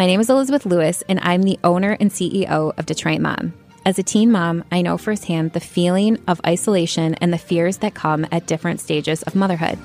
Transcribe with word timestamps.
My 0.00 0.06
name 0.06 0.20
is 0.20 0.30
Elizabeth 0.30 0.64
Lewis, 0.64 1.02
and 1.10 1.20
I'm 1.20 1.42
the 1.42 1.58
owner 1.62 1.94
and 2.00 2.10
CEO 2.10 2.72
of 2.78 2.86
Detroit 2.86 3.20
Mom. 3.20 3.52
As 3.84 3.98
a 3.98 4.02
teen 4.02 4.32
mom, 4.32 4.64
I 4.72 4.80
know 4.80 4.96
firsthand 4.96 5.52
the 5.52 5.60
feeling 5.60 6.16
of 6.26 6.40
isolation 6.46 7.16
and 7.16 7.30
the 7.30 7.36
fears 7.36 7.76
that 7.76 7.92
come 7.92 8.26
at 8.32 8.46
different 8.46 8.80
stages 8.80 9.22
of 9.24 9.34
motherhood. 9.34 9.78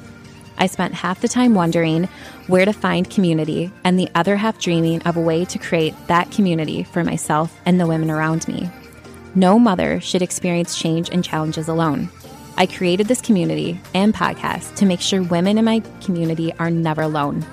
I 0.57 0.67
spent 0.67 0.93
half 0.93 1.19
the 1.19 1.27
time 1.27 1.53
wondering 1.53 2.05
where 2.47 2.63
to 2.63 2.71
find 2.71 3.09
community 3.09 3.69
and 3.83 3.99
the 3.99 4.07
other 4.15 4.37
half 4.37 4.57
dreaming 4.57 5.01
of 5.01 5.17
a 5.17 5.21
way 5.21 5.43
to 5.43 5.59
create 5.59 5.93
that 6.07 6.31
community 6.31 6.83
for 6.83 7.03
myself 7.03 7.53
and 7.65 7.77
the 7.77 7.85
women 7.85 8.09
around 8.09 8.47
me. 8.47 8.69
No 9.35 9.59
mother 9.59 9.99
should 9.99 10.21
experience 10.21 10.79
change 10.79 11.09
and 11.09 11.25
challenges 11.25 11.67
alone. 11.67 12.07
I 12.55 12.67
created 12.67 13.09
this 13.09 13.19
community 13.19 13.81
and 13.93 14.13
podcast 14.13 14.75
to 14.75 14.85
make 14.85 15.01
sure 15.01 15.21
women 15.23 15.57
in 15.57 15.65
my 15.65 15.81
community 15.99 16.53
are 16.53 16.71
never 16.71 17.01
alone. 17.01 17.45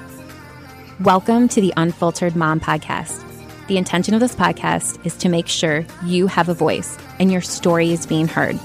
Welcome 1.04 1.48
to 1.48 1.60
the 1.60 1.72
Unfiltered 1.76 2.36
Mom 2.36 2.60
Podcast. 2.60 3.24
The 3.66 3.76
intention 3.76 4.14
of 4.14 4.20
this 4.20 4.36
podcast 4.36 5.04
is 5.04 5.16
to 5.16 5.28
make 5.28 5.48
sure 5.48 5.84
you 6.04 6.28
have 6.28 6.48
a 6.48 6.54
voice 6.54 6.96
and 7.18 7.32
your 7.32 7.40
story 7.40 7.90
is 7.90 8.06
being 8.06 8.28
heard. 8.28 8.56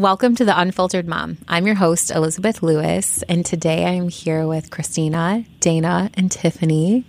Welcome 0.00 0.34
to 0.36 0.46
the 0.46 0.58
Unfiltered 0.58 1.06
Mom. 1.06 1.36
I'm 1.46 1.66
your 1.66 1.74
host, 1.74 2.10
Elizabeth 2.10 2.62
Lewis, 2.62 3.22
and 3.28 3.44
today 3.44 3.84
I'm 3.84 4.08
here 4.08 4.46
with 4.46 4.70
Kristina, 4.70 5.44
Dayna, 5.60 6.10
and 6.14 6.30
Tiphani. 6.30 7.04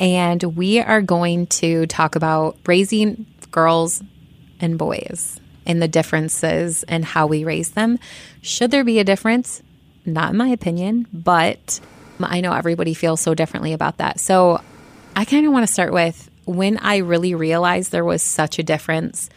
And 0.00 0.42
we 0.42 0.80
are 0.80 1.00
going 1.00 1.46
to 1.46 1.86
talk 1.86 2.16
about 2.16 2.56
raising 2.66 3.26
girls 3.52 4.02
and 4.58 4.76
boys 4.76 5.38
and 5.64 5.80
the 5.80 5.86
differences 5.86 6.82
and 6.88 7.04
how 7.04 7.28
we 7.28 7.44
raise 7.44 7.70
them. 7.70 8.00
Should 8.42 8.72
there 8.72 8.82
be 8.82 8.98
a 8.98 9.04
difference? 9.04 9.62
Not 10.04 10.32
in 10.32 10.36
my 10.36 10.48
opinion, 10.48 11.06
but 11.12 11.78
I 12.18 12.40
know 12.40 12.52
everybody 12.52 12.94
feels 12.94 13.20
so 13.20 13.34
differently 13.34 13.72
about 13.72 13.98
that. 13.98 14.18
So 14.18 14.60
I 15.14 15.24
kind 15.24 15.46
of 15.46 15.52
want 15.52 15.68
to 15.68 15.72
start 15.72 15.92
with 15.92 16.28
when 16.46 16.78
I 16.78 16.96
really 16.96 17.36
realized 17.36 17.92
there 17.92 18.04
was 18.04 18.24
such 18.24 18.58
a 18.58 18.64
difference 18.64 19.30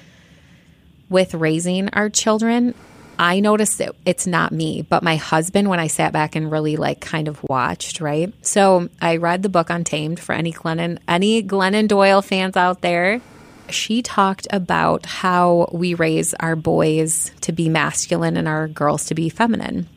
with 1.10 1.34
raising 1.34 1.90
our 1.90 2.10
children, 2.10 2.74
I 3.20 3.40
noticed 3.40 3.80
that 3.80 3.96
it's 4.06 4.28
not 4.28 4.52
me, 4.52 4.84
but 4.84 5.04
my 5.04 5.16
husband 5.16 5.70
when 5.70 5.80
I 5.80 5.88
sat 5.88 6.14
back 6.14 6.36
and 6.36 6.52
really 6.52 6.78
like 6.78 7.02
kind 7.02 7.28
of 7.28 7.44
watched, 7.44 8.00
right? 8.00 8.34
So 8.46 8.90
I 9.02 9.18
read 9.18 9.44
the 9.44 9.50
book 9.50 9.70
Untamed 9.70 10.20
for 10.20 10.34
any 10.34 10.54
Glennon 10.54 11.00
any 11.08 11.42
Glennon 11.44 11.88
Doyle 11.88 12.22
fans 12.22 12.56
out 12.56 12.82
there. 12.82 13.22
She 13.70 14.02
talked 14.02 14.48
about 14.52 15.06
how 15.06 15.70
we 15.74 15.94
raise 15.94 16.34
our 16.36 16.56
boys 16.56 17.32
to 17.42 17.52
be 17.52 17.70
masculine 17.70 18.38
and 18.38 18.48
our 18.48 18.68
girls 18.68 19.06
to 19.06 19.16
be 19.16 19.30
feminine. 19.30 19.88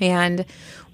And 0.00 0.44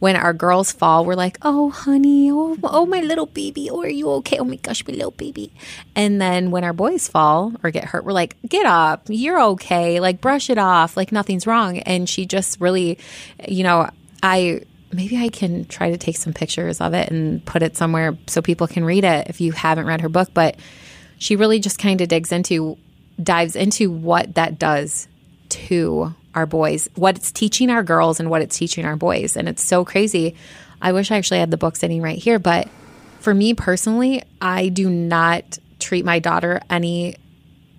when 0.01 0.17
our 0.17 0.33
girls 0.33 0.73
fall, 0.73 1.05
we're 1.05 1.15
like, 1.15 1.39
oh, 1.43 1.71
honey, 1.71 2.31
oh, 2.33 2.57
oh, 2.65 2.87
my 2.87 3.01
little 3.01 3.27
baby, 3.27 3.71
oh, 3.71 3.83
are 3.83 3.89
you 3.89 4.11
okay? 4.11 4.39
Oh 4.39 4.45
my 4.45 4.57
gosh, 4.57 4.85
my 4.87 4.95
little 4.95 5.13
baby. 5.13 5.53
And 5.95 6.21
then 6.21 6.51
when 6.51 6.65
our 6.65 6.73
boys 6.73 7.07
fall 7.07 7.53
or 7.63 7.71
get 7.71 7.85
hurt, 7.85 8.05
we're 8.05 8.13
like, 8.13 8.37
get 8.49 8.67
up, 8.67 9.05
you're 9.09 9.41
okay, 9.41 10.01
like 10.01 10.21
brush 10.21 10.51
it 10.51 10.59
off, 10.59 10.97
like 10.97 11.13
nothing's 11.13 11.47
wrong. 11.47 11.79
And 11.81 12.09
she 12.09 12.25
just 12.27 12.61
really, 12.61 12.99
you 13.47 13.63
know, 13.63 13.91
I 14.23 14.63
maybe 14.93 15.19
I 15.19 15.29
can 15.29 15.67
try 15.67 15.91
to 15.91 15.99
take 15.99 16.17
some 16.17 16.33
pictures 16.33 16.81
of 16.81 16.95
it 16.95 17.11
and 17.11 17.45
put 17.45 17.63
it 17.63 17.77
somewhere 17.77 18.17
so 18.27 18.43
people 18.43 18.67
can 18.67 18.85
read 18.85 19.05
it 19.05 19.29
if 19.29 19.41
you 19.41 19.53
haven't 19.53 19.87
read 19.87 20.01
her 20.01 20.09
book. 20.09 20.31
But 20.35 20.57
she 21.19 21.37
really 21.37 21.61
just 21.61 21.79
kind 21.79 22.01
of 22.01 22.09
digs 22.09 22.33
into, 22.33 22.79
dives 23.23 23.55
into 23.55 23.91
what 23.91 24.35
that 24.35 24.59
does 24.59 25.09
to 25.51 26.15
our 26.35 26.47
boys, 26.47 26.89
what 26.95 27.17
it's 27.17 27.33
teaching 27.33 27.71
our 27.71 27.83
girls 27.83 28.21
and 28.21 28.31
what 28.31 28.43
it's 28.43 28.57
teaching 28.57 28.85
our 28.85 28.97
boys. 28.97 29.37
And 29.37 29.49
it's 29.49 29.65
so 29.65 29.85
crazy. 29.85 30.35
I 30.81 30.93
wish 30.93 31.11
I 31.11 31.17
actually 31.17 31.41
had 31.41 31.51
the 31.51 31.57
book 31.57 31.77
sitting 31.77 32.03
right 32.03 32.19
here, 32.19 32.39
but 32.39 32.69
for 33.21 33.35
me 33.35 33.55
personally, 33.55 34.23
I 34.41 34.69
do 34.69 34.89
not 34.89 35.59
treat 35.79 36.05
my 36.05 36.19
daughter 36.19 36.61
any 36.71 37.17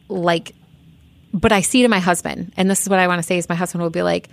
like 0.08 0.54
but 1.34 1.52
I 1.52 1.62
see 1.62 1.82
to 1.84 1.88
my 1.88 2.00
husband. 2.00 2.52
And 2.58 2.70
this 2.70 2.82
is 2.82 2.90
what 2.90 3.00
I 3.00 3.08
want 3.08 3.20
to 3.20 3.24
say 3.24 3.38
is 3.38 3.48
my 3.48 3.56
husband 3.56 3.82
will 3.82 3.90
be 3.90 4.02
like, 4.02 4.28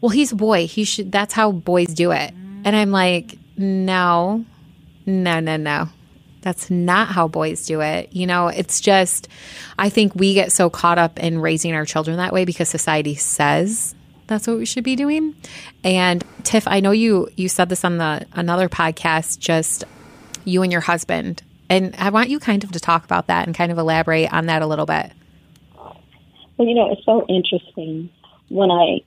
"Well, 0.00 0.10
he's 0.10 0.32
a 0.32 0.36
boy. 0.36 0.66
He 0.66 0.84
should 0.84 1.10
that's 1.10 1.32
how 1.32 1.50
boys 1.52 1.88
do 1.88 2.12
it." 2.12 2.32
And 2.64 2.76
I'm 2.76 2.90
like, 2.90 3.38
"No. 3.56 4.44
No, 5.06 5.40
no, 5.40 5.56
no. 5.56 5.88
That's 6.46 6.70
not 6.70 7.08
how 7.08 7.26
boys 7.26 7.66
do 7.66 7.80
it. 7.80 8.12
You 8.12 8.24
know, 8.24 8.46
it's 8.46 8.80
just, 8.80 9.26
I 9.80 9.88
think 9.88 10.14
we 10.14 10.32
get 10.32 10.52
so 10.52 10.70
caught 10.70 10.96
up 10.96 11.18
in 11.18 11.40
raising 11.40 11.74
our 11.74 11.84
children 11.84 12.18
that 12.18 12.32
way 12.32 12.44
because 12.44 12.68
society 12.68 13.16
says 13.16 13.96
that's 14.28 14.46
what 14.46 14.56
we 14.56 14.64
should 14.64 14.84
be 14.84 14.94
doing. 14.94 15.34
And 15.82 16.24
Tiff, 16.44 16.68
I 16.68 16.78
know 16.78 16.92
you 16.92 17.28
you 17.34 17.48
said 17.48 17.68
this 17.68 17.84
on 17.84 17.98
the 17.98 18.28
another 18.34 18.68
podcast, 18.68 19.40
just 19.40 19.82
you 20.44 20.62
and 20.62 20.70
your 20.70 20.82
husband, 20.82 21.42
and 21.68 21.96
I 21.98 22.10
want 22.10 22.28
you 22.28 22.38
kind 22.38 22.62
of 22.62 22.70
to 22.70 22.78
talk 22.78 23.04
about 23.04 23.26
that 23.26 23.48
and 23.48 23.56
kind 23.56 23.72
of 23.72 23.78
elaborate 23.78 24.32
on 24.32 24.46
that 24.46 24.62
a 24.62 24.68
little 24.68 24.86
bit. 24.86 25.10
Well, 25.76 26.68
you 26.68 26.76
know, 26.76 26.92
it's 26.92 27.04
so 27.04 27.26
interesting 27.28 28.08
when 28.50 28.70
I 28.70 29.00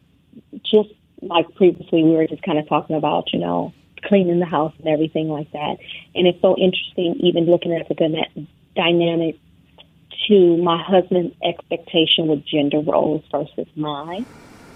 just 0.69 0.89
like 1.21 1.56
previously 1.56 2.03
we 2.03 2.17
were 2.17 2.27
just 2.27 2.44
kind 2.44 2.59
of 2.59 2.67
talking 2.67 2.97
about, 2.97 3.31
you 3.31 3.39
know, 3.39 3.71
cleaning 4.04 4.40
the 4.40 4.46
house 4.46 4.74
and 4.80 4.88
everything 4.88 5.30
like 5.30 5.52
that. 5.52 5.78
And 6.16 6.28
it's 6.28 6.42
so 6.42 6.56
interesting, 6.58 7.16
even 7.22 7.46
looking 7.46 7.74
at 7.74 7.88
the 7.88 8.48
dynamic 8.76 9.38
to 10.28 10.58
my 10.58 10.82
husband's 10.82 11.36
expectation 11.44 12.28
with 12.28 12.46
gender 12.46 12.80
roles 12.80 13.24
versus 13.32 13.68
mine. 13.76 14.26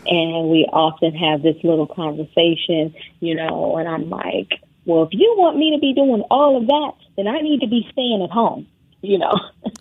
And 0.06 0.50
we 0.50 0.68
often 0.72 1.14
have 1.16 1.42
this 1.44 1.56
little 1.64 1.88
conversation, 1.88 2.94
you 3.20 3.36
know, 3.36 3.78
and 3.78 3.88
I'm 3.88 4.10
like, 4.10 4.52
well, 4.86 5.04
if 5.04 5.10
you 5.14 5.34
want 5.38 5.58
me 5.58 5.72
to 5.76 5.80
be 5.80 5.94
doing 5.94 6.24
all 6.30 6.58
of 6.58 6.68
that, 6.68 6.94
then 7.16 7.28
I 7.28 7.40
need 7.40 7.62
to 7.62 7.68
be 7.68 7.88
staying 7.92 8.22
at 8.22 8.30
home, 8.30 8.68
you 9.02 9.18
know. 9.18 9.34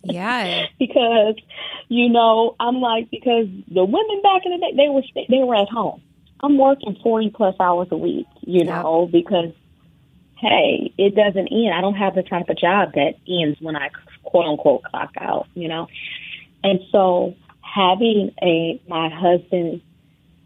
Yeah. 0.05 0.67
because, 0.79 1.35
you 1.89 2.09
know, 2.09 2.55
I'm 2.61 2.77
like, 2.77 3.11
because 3.11 3.47
the 3.69 3.85
women 3.85 4.23
back 4.23 4.43
in 4.45 4.53
the 4.53 4.59
day, 4.59 4.73
they 4.77 4.89
were 4.89 5.03
they 5.29 5.45
were 5.45 5.57
at 5.57 5.69
home 5.69 6.03
I'm 6.43 6.59
working 6.59 6.97
40 7.03 7.31
plus 7.31 7.55
hours 7.61 7.89
a 7.91 7.97
week, 7.97 8.27
you 8.41 8.65
know, 8.65 9.09
because 9.11 9.53
hey, 10.39 10.93
it 10.99 11.15
doesn't 11.15 11.49
end. 11.49 11.73
I 11.73 11.81
don't 11.81 11.95
have 11.95 12.17
the 12.17 12.25
type 12.25 12.49
of 12.49 12.59
job 12.59 12.95
that 12.95 13.15
ends 13.29 13.61
when 13.61 13.77
I 13.77 13.91
quote 14.25 14.47
unquote 14.47 14.83
clock 14.83 15.13
out, 15.19 15.47
you 15.55 15.69
know. 15.69 15.89
And 16.65 16.81
so 16.91 17.37
having 17.61 18.35
a 18.43 18.81
my 18.89 19.09
husband 19.09 19.83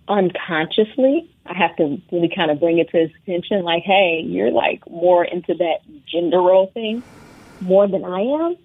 unconsciously, 0.06 1.30
I 1.46 1.54
have 1.54 1.74
to 1.76 2.00
really 2.12 2.30
kind 2.34 2.50
of 2.50 2.60
bring 2.60 2.78
it 2.78 2.90
to 2.90 2.98
his 2.98 3.10
attention, 3.22 3.62
like, 3.62 3.84
hey, 3.84 4.22
you're 4.24 4.50
like 4.50 4.88
more 4.90 5.24
into 5.24 5.54
that 5.54 5.78
gender 6.06 6.42
role 6.42 6.70
thing 6.74 7.02
more 7.62 7.88
than 7.88 8.04
I 8.04 8.20
am 8.20 8.56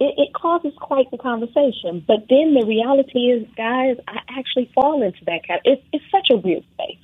it, 0.00 0.14
it 0.16 0.34
causes 0.34 0.72
quite 0.80 1.10
the 1.10 1.18
conversation. 1.18 2.04
But 2.06 2.26
then 2.28 2.54
the 2.54 2.64
reality 2.66 3.30
is, 3.30 3.46
guys, 3.56 3.96
I 4.08 4.20
actually 4.38 4.70
fall 4.74 5.02
into 5.02 5.24
that 5.26 5.46
category. 5.46 5.76
It's, 5.76 5.82
it's 5.92 6.04
such 6.10 6.28
a 6.30 6.36
weird 6.36 6.64
space. 6.74 6.98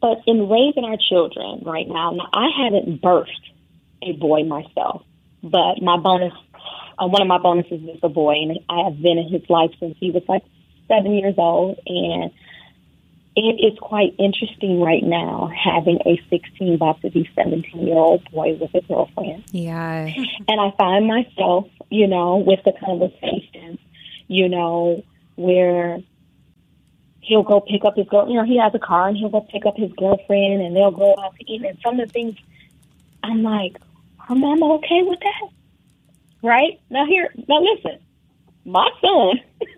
But 0.00 0.18
in 0.26 0.48
raising 0.48 0.84
our 0.84 0.96
children 0.96 1.62
right 1.64 1.88
now, 1.88 2.10
now 2.12 2.28
I 2.32 2.48
haven't 2.64 3.02
birthed 3.02 3.30
a 4.02 4.12
boy 4.12 4.44
myself, 4.44 5.02
but 5.42 5.82
my 5.82 5.96
bonus, 5.96 6.32
uh, 6.98 7.06
one 7.06 7.22
of 7.22 7.28
my 7.28 7.38
bonuses 7.38 7.82
is 7.82 7.98
a 8.02 8.08
boy, 8.08 8.34
and 8.34 8.58
I 8.68 8.84
have 8.84 9.00
been 9.00 9.18
in 9.18 9.28
his 9.28 9.48
life 9.48 9.70
since 9.80 9.96
he 9.98 10.10
was 10.10 10.22
like 10.28 10.44
seven 10.86 11.12
years 11.14 11.34
old, 11.38 11.80
and 11.86 12.30
it 13.36 13.60
is 13.62 13.78
quite 13.78 14.14
interesting 14.18 14.80
right 14.80 15.02
now 15.02 15.52
having 15.54 15.98
a 16.06 16.18
16, 16.30 16.74
about 16.74 17.02
to 17.02 17.10
be 17.10 17.28
17 17.34 17.86
year 17.86 17.94
old 17.94 18.28
boy 18.30 18.54
with 18.54 18.74
a 18.74 18.80
girlfriend. 18.80 19.44
Yeah. 19.52 20.10
And 20.48 20.60
I 20.60 20.70
find 20.78 21.06
myself, 21.06 21.68
you 21.90 22.06
know, 22.06 22.36
with 22.36 22.60
the 22.64 22.72
conversations, 22.72 23.78
you 24.26 24.48
know, 24.48 25.04
where 25.34 25.98
he'll 27.20 27.42
go 27.42 27.60
pick 27.60 27.84
up 27.84 27.96
his 27.96 28.06
girl, 28.08 28.28
you 28.28 28.36
know, 28.36 28.44
he 28.44 28.58
has 28.58 28.74
a 28.74 28.78
car 28.78 29.08
and 29.08 29.16
he'll 29.16 29.28
go 29.28 29.42
pick 29.42 29.66
up 29.66 29.76
his 29.76 29.92
girlfriend 29.92 30.62
and 30.62 30.74
they'll 30.74 30.90
go 30.90 31.14
out 31.22 31.34
to 31.36 31.52
eat. 31.52 31.62
And 31.62 31.78
some 31.84 32.00
of 32.00 32.06
the 32.06 32.12
things, 32.12 32.36
I'm 33.22 33.42
like, 33.42 33.76
her 34.28 34.34
mama 34.34 34.76
okay 34.76 35.02
with 35.02 35.20
that? 35.20 35.48
Right? 36.42 36.80
Now 36.88 37.04
here, 37.04 37.28
now 37.48 37.60
listen, 37.60 37.98
my 38.64 38.88
son 39.02 39.40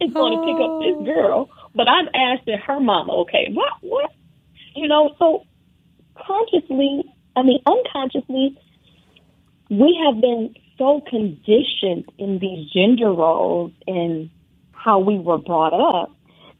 is 0.00 0.12
going 0.12 0.38
to 0.38 0.44
pick 0.44 0.56
up 0.56 0.80
this 0.80 0.96
oh. 0.98 1.04
girl 1.04 1.50
but 1.74 1.88
I've 1.88 2.08
asked 2.14 2.44
if 2.46 2.60
her 2.60 2.80
mama 2.80 3.12
okay. 3.22 3.50
What? 3.52 3.72
What? 3.80 4.12
You 4.74 4.88
know, 4.88 5.14
so 5.18 5.44
consciously, 6.16 7.04
I 7.36 7.42
mean, 7.42 7.60
unconsciously, 7.66 8.58
we 9.70 10.00
have 10.04 10.20
been 10.20 10.54
so 10.78 11.00
conditioned 11.08 12.10
in 12.18 12.38
these 12.38 12.70
gender 12.70 13.12
roles 13.12 13.72
and 13.86 14.30
how 14.72 14.98
we 14.98 15.18
were 15.18 15.38
brought 15.38 15.72
up 15.72 16.14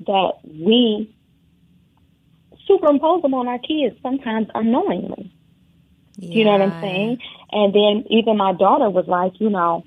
that 0.06 0.32
we 0.44 1.14
superimpose 2.66 3.22
them 3.22 3.34
on 3.34 3.48
our 3.48 3.58
kids 3.58 3.96
sometimes 4.02 4.48
unknowingly. 4.54 5.32
Yeah. 6.16 6.38
You 6.38 6.44
know 6.44 6.52
what 6.52 6.62
I'm 6.62 6.80
saying? 6.80 7.18
And 7.50 7.74
then 7.74 8.04
even 8.10 8.36
my 8.36 8.52
daughter 8.52 8.88
was 8.88 9.06
like, 9.06 9.40
you 9.40 9.50
know, 9.50 9.84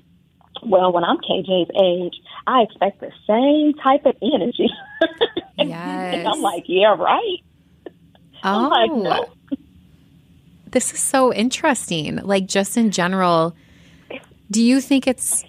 well, 0.62 0.92
when 0.92 1.04
I'm 1.04 1.18
KJ's 1.18 1.70
age, 1.80 2.20
I 2.48 2.62
expect 2.62 3.00
the 3.00 3.12
same 3.26 3.74
type 3.74 4.06
of 4.06 4.16
energy. 4.22 4.68
Yes. 5.60 6.14
and 6.14 6.28
I'm 6.28 6.40
like, 6.40 6.64
yeah, 6.66 6.94
right. 6.96 7.38
Oh. 8.44 8.68
Like, 8.68 8.92
no. 8.92 9.58
This 10.70 10.92
is 10.94 11.00
so 11.00 11.34
interesting. 11.34 12.16
Like, 12.18 12.46
just 12.46 12.76
in 12.76 12.92
general, 12.92 13.56
do 14.52 14.62
you 14.62 14.80
think 14.80 15.08
it's, 15.08 15.44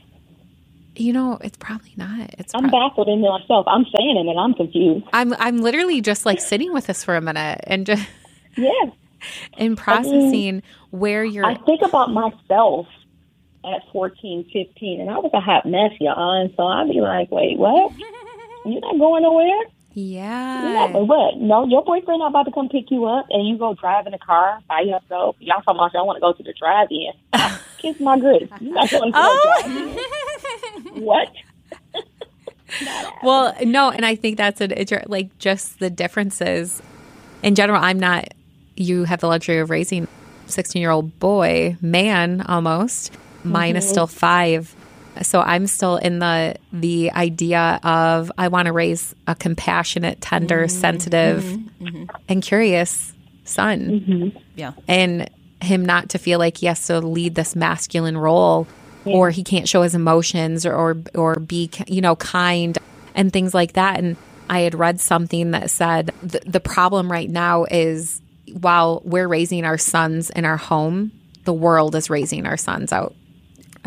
you 0.95 1.13
know, 1.13 1.37
it's 1.41 1.57
probably 1.57 1.93
not. 1.95 2.33
It's 2.39 2.55
I'm 2.55 2.67
pro- 2.67 2.89
baffled 2.89 3.07
in 3.07 3.21
myself. 3.21 3.67
I'm 3.67 3.85
saying 3.95 4.17
it 4.17 4.27
and 4.27 4.39
I'm 4.39 4.55
confused. 4.55 5.05
I'm, 5.13 5.35
I'm 5.35 5.59
literally 5.59 6.01
just 6.01 6.25
like 6.25 6.41
sitting 6.41 6.73
with 6.73 6.87
this 6.87 7.03
for 7.03 7.15
a 7.15 7.21
minute 7.21 7.59
and 7.65 7.85
just, 7.85 8.07
yeah. 8.57 8.71
And 9.57 9.77
processing 9.77 10.27
I 10.27 10.31
mean, 10.31 10.63
where 10.89 11.23
you're. 11.23 11.45
I 11.45 11.55
think 11.55 11.81
about 11.83 12.11
myself 12.11 12.87
at 13.73 13.91
14, 13.91 14.49
15, 14.51 15.01
and 15.01 15.09
I 15.09 15.17
was 15.17 15.31
a 15.33 15.39
hot 15.39 15.65
mess, 15.65 15.91
y'all. 15.99 16.41
And 16.41 16.53
so 16.55 16.63
I'd 16.63 16.89
be 16.89 17.01
like, 17.01 17.31
wait, 17.31 17.57
what? 17.57 17.91
You're 18.65 18.81
not 18.81 18.97
going 18.97 19.23
nowhere? 19.23 19.65
Yeah. 19.93 20.87
Not, 20.91 21.07
what? 21.07 21.37
No, 21.37 21.65
your 21.67 21.83
boyfriend 21.83 22.19
not 22.19 22.29
about 22.29 22.43
to 22.43 22.51
come 22.51 22.69
pick 22.69 22.91
you 22.91 23.05
up 23.05 23.25
and 23.29 23.47
you 23.47 23.57
go 23.57 23.73
drive 23.73 24.07
in 24.07 24.13
a 24.13 24.19
car 24.19 24.59
by 24.67 24.81
yourself. 24.81 25.35
Y'all 25.39 25.61
talking 25.61 25.79
about 25.79 25.93
y'all 25.93 26.05
want 26.05 26.17
to 26.17 26.21
go 26.21 26.33
to 26.33 26.43
the 26.43 26.53
drive-in. 26.53 27.11
Kiss 27.79 27.99
my 27.99 28.19
grits. 28.19 28.51
You're 28.59 28.73
not 28.73 28.89
going 28.89 29.11
to 29.11 29.17
oh. 29.19 29.95
what? 30.93 31.31
well, 33.23 33.55
no, 33.63 33.89
and 33.89 34.05
I 34.05 34.15
think 34.15 34.37
that's 34.37 34.61
an 34.61 34.73
like 35.07 35.37
just 35.39 35.79
the 35.79 35.89
differences. 35.89 36.81
In 37.41 37.55
general, 37.55 37.81
I'm 37.81 37.99
not. 37.99 38.33
You 38.75 39.03
have 39.05 39.19
the 39.19 39.27
luxury 39.27 39.59
of 39.59 39.69
raising 39.69 40.07
16 40.47 40.81
year 40.81 40.91
old 40.91 41.19
boy, 41.19 41.77
man, 41.81 42.41
almost. 42.41 43.17
Mine 43.43 43.71
mm-hmm. 43.71 43.77
is 43.77 43.89
still 43.89 44.07
five. 44.07 44.75
So 45.21 45.41
I'm 45.41 45.67
still 45.67 45.97
in 45.97 46.19
the 46.19 46.55
the 46.71 47.11
idea 47.11 47.79
of 47.83 48.31
I 48.37 48.47
want 48.47 48.67
to 48.67 48.71
raise 48.71 49.13
a 49.27 49.35
compassionate, 49.35 50.21
tender, 50.21 50.65
mm-hmm. 50.65 50.79
sensitive, 50.79 51.43
mm-hmm. 51.43 51.85
mm-hmm. 51.85 52.15
and 52.29 52.41
curious 52.41 53.13
son. 53.43 54.01
Mm-hmm. 54.01 54.37
Yeah, 54.55 54.73
and 54.87 55.29
him 55.61 55.85
not 55.85 56.09
to 56.09 56.19
feel 56.19 56.39
like 56.39 56.57
he 56.57 56.67
has 56.67 56.85
to 56.87 56.99
lead 56.99 57.35
this 57.35 57.55
masculine 57.55 58.17
role, 58.17 58.67
yeah. 59.03 59.13
or 59.13 59.29
he 59.29 59.43
can't 59.43 59.67
show 59.67 59.81
his 59.81 59.95
emotions, 59.95 60.65
or, 60.65 60.73
or 60.73 60.97
or 61.15 61.39
be 61.39 61.69
you 61.87 62.01
know 62.01 62.15
kind 62.15 62.77
and 63.15 63.33
things 63.33 63.53
like 63.53 63.73
that. 63.73 63.99
And 63.99 64.15
I 64.49 64.61
had 64.61 64.75
read 64.75 64.99
something 64.99 65.51
that 65.51 65.69
said 65.69 66.13
the, 66.23 66.41
the 66.45 66.59
problem 66.59 67.11
right 67.11 67.29
now 67.29 67.65
is 67.65 68.21
while 68.53 69.01
we're 69.03 69.27
raising 69.27 69.65
our 69.65 69.77
sons 69.77 70.29
in 70.29 70.45
our 70.45 70.57
home, 70.57 71.11
the 71.43 71.53
world 71.53 71.95
is 71.95 72.09
raising 72.09 72.45
our 72.45 72.57
sons 72.57 72.91
out 72.91 73.15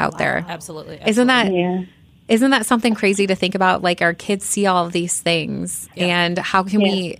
out 0.02 0.12
wow, 0.12 0.18
there. 0.18 0.44
Absolutely, 0.48 1.00
absolutely. 1.00 1.10
Isn't 1.10 1.26
that 1.28 1.52
yeah. 1.52 1.84
Isn't 2.28 2.50
that 2.52 2.66
something 2.66 2.94
crazy 2.94 3.26
to 3.26 3.34
think 3.34 3.54
about? 3.54 3.82
Like 3.82 4.00
our 4.00 4.14
kids 4.14 4.44
see 4.44 4.66
all 4.66 4.86
of 4.86 4.92
these 4.92 5.20
things, 5.20 5.88
yeah. 5.94 6.06
and 6.06 6.38
how 6.38 6.62
can 6.62 6.80
yeah. 6.80 6.92
we 6.92 7.18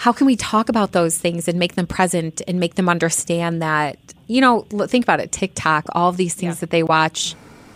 how 0.00 0.12
can 0.12 0.26
we 0.26 0.34
talk 0.34 0.70
about 0.70 0.92
those 0.92 1.18
things 1.18 1.46
and 1.46 1.58
make 1.58 1.74
them 1.74 1.86
present 1.86 2.40
and 2.48 2.58
make 2.58 2.74
them 2.74 2.88
understand 2.88 3.60
that 3.60 3.98
you 4.28 4.40
know 4.40 4.62
think 4.86 5.04
about 5.04 5.20
it 5.20 5.30
tiktok 5.30 5.84
all 5.92 6.08
of 6.08 6.16
these 6.16 6.34
things 6.34 6.56
yeah. 6.56 6.60
that 6.60 6.70
they 6.70 6.82
watch 6.82 7.34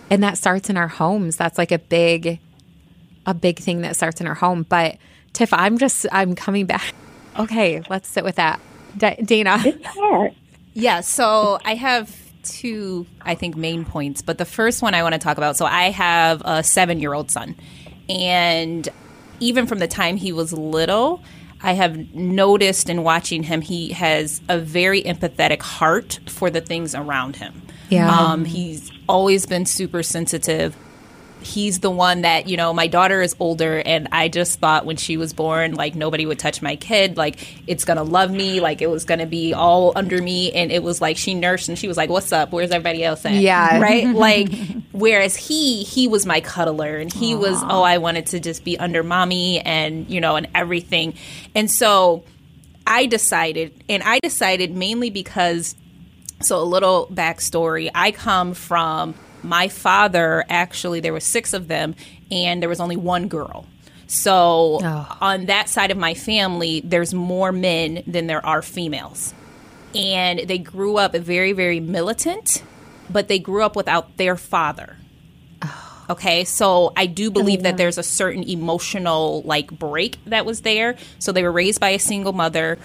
and 0.08 0.22
that 0.22 0.38
starts 0.38 0.70
in 0.70 0.78
our 0.78 0.88
homes 0.88 1.36
that's 1.36 1.58
like 1.58 1.70
a 1.70 1.78
big 1.78 2.40
a 3.26 3.34
big 3.34 3.58
thing 3.58 3.82
that 3.82 3.94
starts 3.94 4.22
in 4.22 4.26
our 4.26 4.34
home 4.34 4.64
but 4.70 4.96
tiff 5.34 5.52
i'm 5.52 5.76
just 5.76 6.06
i'm 6.12 6.34
coming 6.34 6.64
back 6.64 6.94
okay 7.38 7.82
let's 7.90 8.08
sit 8.08 8.24
with 8.24 8.36
that 8.36 8.58
D- 8.96 9.16
Dayna 9.20 9.62
it's 9.66 9.86
hard 9.86 10.34
yeah 10.72 11.02
so 11.02 11.58
i 11.62 11.74
have 11.74 12.23
two, 12.44 13.06
I 13.20 13.34
think, 13.34 13.56
main 13.56 13.84
points. 13.84 14.22
But 14.22 14.38
the 14.38 14.44
first 14.44 14.82
one 14.82 14.94
I 14.94 15.02
want 15.02 15.14
to 15.14 15.18
talk 15.18 15.36
about 15.36 15.56
so 15.56 15.64
I 15.66 15.90
have 15.90 16.42
a 16.44 16.62
seven 16.62 17.00
year 17.00 17.14
old 17.14 17.30
son. 17.30 17.56
And 18.08 18.88
even 19.40 19.66
from 19.66 19.78
the 19.78 19.88
time 19.88 20.16
he 20.16 20.32
was 20.32 20.52
little, 20.52 21.22
I 21.62 21.72
have 21.72 22.14
noticed 22.14 22.90
in 22.90 23.02
watching 23.02 23.42
him, 23.42 23.60
he 23.60 23.92
has 23.92 24.42
a 24.48 24.58
very 24.58 25.02
empathetic 25.02 25.62
heart 25.62 26.20
for 26.28 26.50
the 26.50 26.60
things 26.60 26.94
around 26.94 27.36
him. 27.36 27.62
Yeah. 27.88 28.10
Um, 28.10 28.44
he's 28.44 28.90
always 29.08 29.46
been 29.46 29.66
super 29.66 30.02
sensitive 30.02 30.76
he's 31.44 31.80
the 31.80 31.90
one 31.90 32.22
that 32.22 32.48
you 32.48 32.56
know 32.56 32.72
my 32.72 32.86
daughter 32.86 33.20
is 33.20 33.34
older 33.38 33.82
and 33.84 34.08
i 34.12 34.28
just 34.28 34.58
thought 34.58 34.86
when 34.86 34.96
she 34.96 35.16
was 35.16 35.32
born 35.32 35.74
like 35.74 35.94
nobody 35.94 36.26
would 36.26 36.38
touch 36.38 36.62
my 36.62 36.76
kid. 36.76 37.16
Like 37.16 37.36
it's 37.66 37.84
gonna 37.84 38.02
love 38.02 38.30
me. 38.30 38.60
Like 38.60 38.82
it 38.82 38.88
was 38.88 39.04
gonna 39.04 39.26
be 39.26 39.54
all 39.54 39.92
under 39.96 40.20
me. 40.20 40.52
And 40.52 40.70
it 40.70 40.82
was 40.82 41.00
like 41.00 41.16
she 41.16 41.34
nursed 41.34 41.68
and 41.68 41.78
she 41.78 41.88
was 41.88 41.96
like 41.96 42.10
what's 42.10 42.32
up? 42.32 42.52
Where's 42.52 42.70
everybody 42.70 43.04
else 43.04 43.24
at? 43.24 43.34
Yeah. 43.34 43.78
Right? 43.84 44.04
Like 44.24 44.48
whereas 44.92 45.36
he 45.36 45.82
he 45.82 46.08
was 46.08 46.24
my 46.24 46.40
cuddler 46.40 46.96
and 46.96 47.12
he 47.12 47.34
Aww. 47.34 47.40
was 47.40 47.62
oh 47.64 47.82
i 47.82 47.98
wanted 47.98 48.26
to 48.26 48.40
just 48.40 48.64
be 48.64 48.78
under 48.78 49.02
mommy 49.02 49.60
and 49.60 50.08
you 50.08 50.20
know 50.20 50.36
and 50.36 50.48
everything. 50.54 51.14
And 51.54 51.70
so 51.70 52.24
i 52.86 53.06
decided 53.06 53.72
and 53.88 54.02
i 54.02 54.18
decided 54.20 54.74
mainly 54.74 55.10
because 55.10 55.74
so 56.42 56.60
a 56.60 56.64
little 56.64 57.06
backstory. 57.08 57.90
I 57.94 58.10
come 58.10 58.54
from 58.54 59.14
my 59.44 59.68
father 59.68 60.44
actually 60.48 61.00
there 61.00 61.12
were 61.12 61.20
six 61.20 61.52
of 61.52 61.68
them 61.68 61.94
and 62.30 62.60
there 62.60 62.68
was 62.68 62.80
only 62.80 62.96
one 62.96 63.28
girl. 63.28 63.66
So 64.06 64.80
oh. 64.82 65.18
on 65.20 65.46
that 65.46 65.68
side 65.68 65.90
of 65.90 65.96
my 65.96 66.14
family 66.14 66.80
there's 66.84 67.14
more 67.14 67.52
men 67.52 68.02
than 68.06 68.26
there 68.26 68.44
are 68.44 68.62
females. 68.62 69.34
And 69.94 70.40
they 70.40 70.58
grew 70.58 70.96
up 70.96 71.14
very 71.14 71.52
very 71.52 71.80
militant 71.80 72.62
but 73.10 73.28
they 73.28 73.38
grew 73.38 73.62
up 73.62 73.76
without 73.76 74.16
their 74.16 74.36
father. 74.36 74.96
Oh. 75.62 76.06
okay 76.10 76.44
so 76.44 76.92
i 76.96 77.06
do 77.06 77.30
believe 77.30 77.62
that 77.62 77.76
there's 77.76 77.96
a 77.96 78.02
certain 78.02 78.42
emotional 78.42 79.42
like 79.42 79.70
break 79.70 80.18
that 80.26 80.46
was 80.46 80.62
there. 80.62 80.96
So 81.18 81.32
they 81.32 81.42
were 81.42 81.52
raised 81.52 81.80
by 81.80 81.90
a 81.90 81.98
single 81.98 82.32
mother 82.32 82.78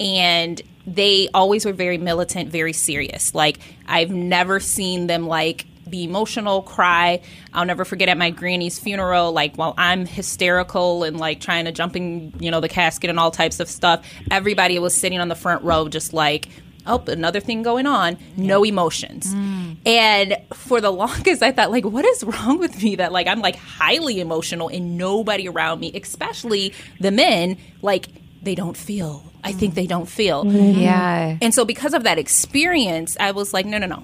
and 0.00 0.60
they 0.86 1.28
always 1.32 1.64
were 1.64 1.72
very 1.72 1.98
militant 1.98 2.50
very 2.50 2.72
serious. 2.72 3.34
Like 3.34 3.58
i've 3.86 4.10
never 4.10 4.60
seen 4.60 5.06
them 5.06 5.26
like 5.26 5.66
be 5.94 6.02
emotional, 6.02 6.62
cry. 6.62 7.20
I'll 7.52 7.64
never 7.64 7.84
forget 7.84 8.08
at 8.08 8.18
my 8.18 8.30
granny's 8.30 8.80
funeral, 8.80 9.32
like 9.32 9.54
while 9.54 9.74
I'm 9.78 10.06
hysterical 10.06 11.04
and 11.04 11.18
like 11.18 11.40
trying 11.40 11.66
to 11.66 11.72
jump 11.72 11.94
in, 11.94 12.32
you 12.40 12.50
know, 12.50 12.60
the 12.60 12.68
casket 12.68 13.10
and 13.10 13.18
all 13.18 13.30
types 13.30 13.60
of 13.60 13.68
stuff. 13.68 14.04
Everybody 14.30 14.78
was 14.80 14.96
sitting 14.96 15.20
on 15.20 15.28
the 15.28 15.36
front 15.36 15.62
row, 15.62 15.88
just 15.88 16.12
like, 16.12 16.48
oh, 16.84 17.02
another 17.06 17.38
thing 17.38 17.62
going 17.62 17.86
on, 17.86 18.18
no 18.36 18.64
emotions. 18.64 19.32
Mm. 19.32 19.76
And 19.86 20.36
for 20.52 20.80
the 20.80 20.90
longest, 21.02 21.42
I 21.42 21.52
thought, 21.52 21.70
like, 21.70 21.84
what 21.84 22.04
is 22.04 22.24
wrong 22.24 22.58
with 22.58 22.82
me 22.82 22.96
that, 22.96 23.12
like, 23.12 23.28
I'm 23.28 23.40
like 23.40 23.56
highly 23.56 24.20
emotional 24.20 24.68
and 24.68 24.98
nobody 24.98 25.48
around 25.48 25.78
me, 25.78 25.92
especially 25.94 26.74
the 26.98 27.12
men, 27.12 27.56
like, 27.82 28.08
they 28.42 28.56
don't 28.56 28.76
feel. 28.76 29.22
I 29.44 29.52
think 29.52 29.74
they 29.74 29.86
don't 29.86 30.08
feel. 30.08 30.44
Mm-hmm. 30.44 30.80
Yeah. 30.80 31.38
And 31.40 31.54
so, 31.54 31.64
because 31.64 31.94
of 31.94 32.02
that 32.02 32.18
experience, 32.18 33.16
I 33.20 33.30
was 33.30 33.54
like, 33.54 33.64
no, 33.64 33.78
no, 33.78 33.86
no. 33.86 34.02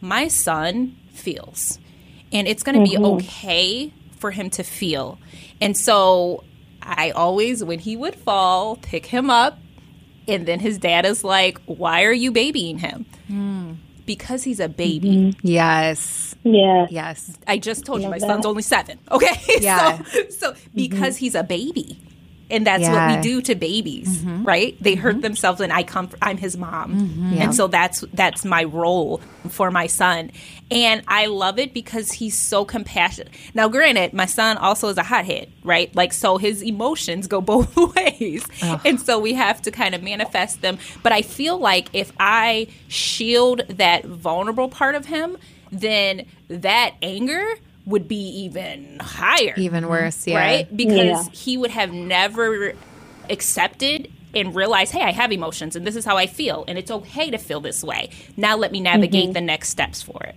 My 0.00 0.28
son 0.28 0.96
feels. 1.18 1.78
And 2.32 2.46
it's 2.46 2.62
going 2.62 2.84
to 2.84 2.90
mm-hmm. 2.90 3.18
be 3.18 3.26
okay 3.26 3.92
for 4.18 4.30
him 4.30 4.50
to 4.50 4.62
feel. 4.62 5.18
And 5.60 5.76
so 5.76 6.44
I 6.82 7.10
always, 7.10 7.64
when 7.64 7.78
he 7.78 7.96
would 7.96 8.14
fall, 8.14 8.76
pick 8.76 9.06
him 9.06 9.30
up. 9.30 9.58
And 10.26 10.46
then 10.46 10.60
his 10.60 10.78
dad 10.78 11.06
is 11.06 11.24
like, 11.24 11.58
Why 11.64 12.04
are 12.04 12.12
you 12.12 12.30
babying 12.30 12.78
him? 12.78 13.06
Mm. 13.30 13.76
Because 14.04 14.42
he's 14.42 14.60
a 14.60 14.68
baby. 14.68 15.16
Mm-hmm. 15.16 15.46
Yes. 15.46 16.34
Yeah. 16.44 16.86
Yes. 16.90 17.36
I 17.46 17.58
just 17.58 17.84
told 17.84 18.02
you 18.02 18.08
my 18.08 18.18
that. 18.18 18.26
son's 18.26 18.46
only 18.46 18.62
seven. 18.62 18.98
Okay. 19.10 19.40
Yeah. 19.60 20.02
so, 20.04 20.28
so 20.28 20.54
because 20.74 21.16
mm-hmm. 21.16 21.24
he's 21.24 21.34
a 21.34 21.42
baby 21.42 21.98
and 22.50 22.66
that's 22.66 22.82
yeah. 22.82 23.08
what 23.08 23.16
we 23.16 23.22
do 23.22 23.40
to 23.40 23.54
babies 23.54 24.18
mm-hmm. 24.18 24.44
right 24.44 24.76
they 24.80 24.92
mm-hmm. 24.92 25.02
hurt 25.02 25.20
themselves 25.20 25.60
and 25.60 25.72
i 25.72 25.82
come 25.82 26.08
i'm 26.22 26.36
his 26.36 26.56
mom 26.56 26.94
mm-hmm. 26.94 27.32
yeah. 27.34 27.44
and 27.44 27.54
so 27.54 27.66
that's 27.66 28.00
that's 28.12 28.44
my 28.44 28.64
role 28.64 29.20
for 29.48 29.70
my 29.70 29.86
son 29.86 30.30
and 30.70 31.02
i 31.08 31.26
love 31.26 31.58
it 31.58 31.72
because 31.74 32.12
he's 32.12 32.38
so 32.38 32.64
compassionate 32.64 33.32
now 33.54 33.68
granted 33.68 34.12
my 34.12 34.26
son 34.26 34.56
also 34.56 34.88
is 34.88 34.98
a 34.98 35.02
hothead 35.02 35.50
right 35.64 35.94
like 35.94 36.12
so 36.12 36.38
his 36.38 36.62
emotions 36.62 37.26
go 37.26 37.40
both 37.48 37.76
ways 37.94 38.46
Ugh. 38.62 38.80
and 38.84 39.00
so 39.00 39.18
we 39.18 39.34
have 39.34 39.62
to 39.62 39.70
kind 39.70 39.94
of 39.94 40.02
manifest 40.02 40.60
them 40.60 40.78
but 41.02 41.12
i 41.12 41.22
feel 41.22 41.58
like 41.58 41.88
if 41.92 42.12
i 42.18 42.66
shield 42.88 43.62
that 43.68 44.04
vulnerable 44.04 44.68
part 44.68 44.94
of 44.94 45.06
him 45.06 45.36
then 45.70 46.24
that 46.48 46.94
anger 47.02 47.46
would 47.88 48.06
be 48.06 48.28
even 48.44 48.98
higher. 49.00 49.54
Even 49.56 49.88
worse, 49.88 50.26
yeah. 50.26 50.38
Right? 50.38 50.76
Because 50.76 51.26
yeah. 51.26 51.32
he 51.32 51.56
would 51.56 51.70
have 51.70 51.90
never 51.92 52.74
accepted 53.30 54.12
and 54.34 54.54
realized, 54.54 54.92
hey, 54.92 55.02
I 55.02 55.12
have 55.12 55.32
emotions 55.32 55.74
and 55.74 55.86
this 55.86 55.96
is 55.96 56.04
how 56.04 56.18
I 56.18 56.26
feel 56.26 56.64
and 56.68 56.78
it's 56.78 56.90
okay 56.90 57.30
to 57.30 57.38
feel 57.38 57.60
this 57.60 57.82
way. 57.82 58.10
Now 58.36 58.56
let 58.56 58.72
me 58.72 58.80
navigate 58.80 59.24
mm-hmm. 59.24 59.32
the 59.32 59.40
next 59.40 59.70
steps 59.70 60.02
for 60.02 60.22
it. 60.22 60.36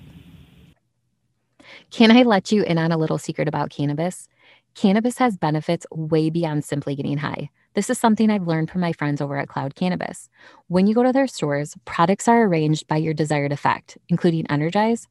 Can 1.91 2.09
I 2.09 2.23
let 2.23 2.53
you 2.53 2.63
in 2.63 2.77
on 2.77 2.93
a 2.93 2.97
little 2.97 3.17
secret 3.17 3.49
about 3.49 3.69
cannabis? 3.69 4.29
Cannabis 4.73 5.17
has 5.17 5.35
benefits 5.35 5.85
way 5.91 6.29
beyond 6.29 6.63
simply 6.63 6.95
getting 6.95 7.17
high. 7.17 7.49
This 7.73 7.89
is 7.89 7.97
something 7.97 8.29
I've 8.29 8.47
learned 8.47 8.71
from 8.71 8.79
my 8.79 8.93
friends 8.93 9.19
over 9.19 9.37
at 9.37 9.49
Cloud 9.49 9.75
Cannabis. 9.75 10.29
When 10.67 10.87
you 10.87 10.95
go 10.95 11.03
to 11.03 11.11
their 11.11 11.27
stores, 11.27 11.75
products 11.83 12.29
are 12.29 12.43
arranged 12.43 12.87
by 12.87 12.97
your 12.97 13.13
desired 13.13 13.51
effect, 13.51 13.97
including 14.07 14.47
energize, 14.49 15.09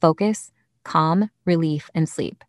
focus, 0.00 0.52
calm, 0.84 1.30
relief, 1.44 1.90
and 1.94 2.08
sleep. 2.08 2.44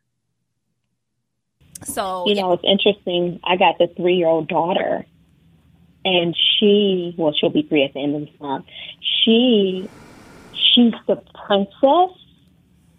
So, 1.84 2.24
You 2.28 2.36
know, 2.36 2.54
it's 2.54 2.64
interesting. 2.64 3.42
I 3.44 3.58
got 3.58 3.78
the 3.78 3.88
three 3.98 4.16
year 4.16 4.28
old 4.28 4.48
daughter, 4.48 5.06
and 6.06 6.34
she, 6.58 7.14
well, 7.18 7.34
she'll 7.38 7.50
be 7.50 7.64
three 7.64 7.84
at 7.84 7.94
the 7.94 8.00
end 8.02 8.16
of 8.16 8.22
this 8.22 8.40
month. 8.40 8.66
She, 9.02 9.90
she's 10.54 10.94
the 11.08 11.22
princess, 11.46 12.18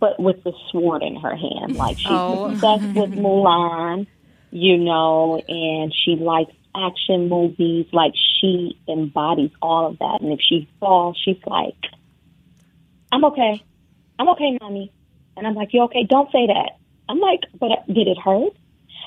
but 0.01 0.21
with 0.21 0.45
the 0.45 0.53
sword 0.71 1.03
in 1.03 1.17
her 1.17 1.35
hand. 1.35 1.77
Like 1.77 1.97
she's 1.97 2.09
Oh. 2.11 2.51
obsessed 2.51 2.95
with 2.95 3.11
Mulan, 3.13 4.07
you 4.51 4.77
know, 4.77 5.43
and 5.49 5.95
she 6.05 6.17
likes 6.17 6.53
action 6.77 7.29
movies. 7.29 7.87
Like 7.93 8.13
she 8.15 8.79
embodies 8.89 9.51
all 9.63 9.87
of 9.87 9.99
that. 9.99 10.19
And 10.21 10.33
if 10.33 10.41
she 10.41 10.69
falls, 10.81 11.21
she's 11.23 11.41
like, 11.47 11.77
I'm 13.11 13.25
okay. 13.27 13.63
I'm 14.19 14.29
okay, 14.31 14.59
mommy. 14.61 14.93
And 15.37 15.47
I'm 15.47 15.55
like, 15.55 15.73
you 15.73 15.83
okay? 15.83 16.05
Don't 16.05 16.31
say 16.33 16.47
that. 16.47 16.79
I'm 17.09 17.21
like, 17.21 17.41
but 17.59 17.87
did 17.87 18.09
it 18.09 18.19
hurt? 18.19 18.53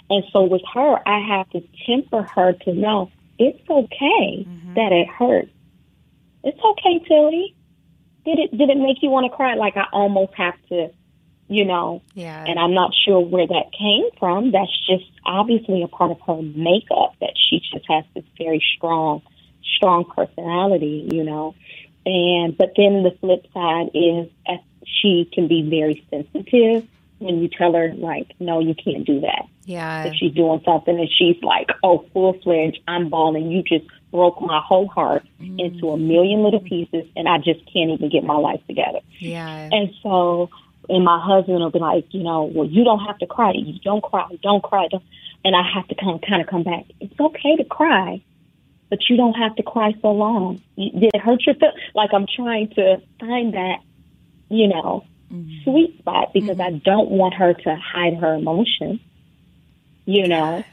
And 0.10 0.24
so 0.32 0.44
with 0.44 0.62
her, 0.74 1.08
I 1.08 1.20
have 1.20 1.50
to 1.52 1.62
temper 1.86 2.24
her 2.36 2.54
to 2.54 2.74
know 2.74 3.12
it's 3.38 3.70
okay 3.70 4.46
mm-hmm. 4.48 4.74
that 4.74 4.92
it 4.92 5.08
hurt. 5.08 5.50
It's 6.44 6.60
okay, 6.64 7.00
Tilly. 7.08 7.56
Did 8.26 8.40
it 8.40 8.58
did 8.58 8.70
it 8.70 8.78
make 8.78 9.02
you 9.02 9.10
want 9.10 9.32
to 9.32 9.36
cry? 9.36 9.56
Like 9.56 9.78
I 9.78 9.86
almost 9.92 10.34
have 10.36 10.56
to, 10.70 10.90
you 11.50 11.66
know, 11.66 12.02
Yeah. 12.14 12.44
and 12.48 12.58
I'm 12.60 12.74
not 12.74 12.92
sure 12.96 13.20
where 13.20 13.48
that 13.48 13.72
came 13.78 14.06
from. 14.20 14.52
That's 14.52 14.72
just 14.88 15.10
obviously 15.26 15.82
a 15.84 15.88
part 15.88 16.12
of 16.12 16.22
her 16.28 16.42
makeup 16.42 17.16
that 17.20 17.34
she 17.38 17.60
just 17.60 17.86
has 17.90 18.06
this 18.16 18.24
very 18.38 18.64
strong, 18.78 19.22
strong 19.76 20.06
personality, 20.06 21.10
you 21.12 21.24
know. 21.24 21.56
And 22.06 22.58
but 22.58 22.74
then 22.78 23.04
the 23.04 23.12
flip 23.20 23.46
side 23.54 23.90
is 23.94 24.30
uh, 24.48 24.58
she 24.86 25.30
can 25.34 25.48
be 25.48 25.62
very 25.70 26.06
sensitive 26.10 26.88
when 27.20 27.40
you 27.42 27.50
tell 27.50 27.74
her 27.74 27.94
like, 27.96 28.32
no, 28.40 28.60
you 28.62 28.74
can't 28.74 29.06
do 29.06 29.20
that. 29.22 29.44
yeah. 29.66 30.06
If 30.06 30.16
she's 30.16 30.34
doing 30.34 30.62
something 30.64 30.98
and 30.98 31.10
she's 31.18 31.36
like, 31.44 31.70
oh, 31.84 32.06
full 32.14 32.34
fledged, 32.42 32.80
I'm 32.88 33.10
balling. 33.10 33.52
You 33.52 33.62
just 33.62 33.86
broke 34.12 34.42
my 34.42 34.62
whole 34.66 34.88
heart 34.88 35.24
into 35.58 35.90
a 35.90 35.98
million 35.98 36.42
little 36.44 36.62
pieces, 36.62 37.06
and 37.18 37.28
I 37.28 37.38
just 37.38 37.60
can't 37.72 37.92
even 37.92 38.10
get 38.10 38.24
my 38.24 38.38
life 38.38 38.62
together. 38.68 39.02
Yeah. 39.20 39.70
And 39.72 39.92
so, 40.02 40.50
and 40.90 41.04
my 41.06 41.20
husband 41.24 41.60
will 41.60 41.70
be 41.72 41.80
like, 41.80 42.06
you 42.12 42.24
know, 42.24 42.44
well, 42.44 42.68
you 42.68 42.84
don't 42.84 43.00
have 43.06 43.18
to 43.20 43.28
cry. 43.28 43.52
You 43.56 43.80
don't 43.84 44.02
cry. 44.04 44.26
Don't 44.42 44.64
cry. 44.64 44.88
Don't. 44.90 45.04
And 45.46 45.56
I 45.56 45.62
have 45.76 45.88
to 45.88 45.96
kind 45.96 46.16
of, 46.16 46.22
kind 46.28 46.42
of 46.42 46.48
come 46.48 46.64
back. 46.64 46.86
It's 47.00 47.18
okay 47.20 47.56
to 47.58 47.64
cry, 47.64 48.22
but 48.90 49.00
you 49.10 49.16
don't 49.16 49.36
have 49.36 49.56
to 49.56 49.64
cry 49.64 49.94
so 50.02 50.12
long. 50.12 50.62
You- 50.76 50.92
Did 51.00 51.12
it 51.14 51.22
hurt 51.22 51.46
your 51.46 51.56
feel? 51.56 51.72
Like 51.96 52.10
I'm 52.14 52.26
trying 52.36 52.70
to 52.72 53.02
find 53.20 53.54
that, 53.54 53.78
you 54.50 54.68
know, 54.68 55.06
sweet 55.64 55.98
spot 56.00 56.34
because 56.34 56.60
I 56.60 56.72
don't 56.72 57.10
want 57.12 57.36
her 57.36 57.54
to 57.54 57.76
hide 57.76 58.16
her 58.16 58.34
emotions, 58.34 59.00
you 60.06 60.28
know. 60.28 60.64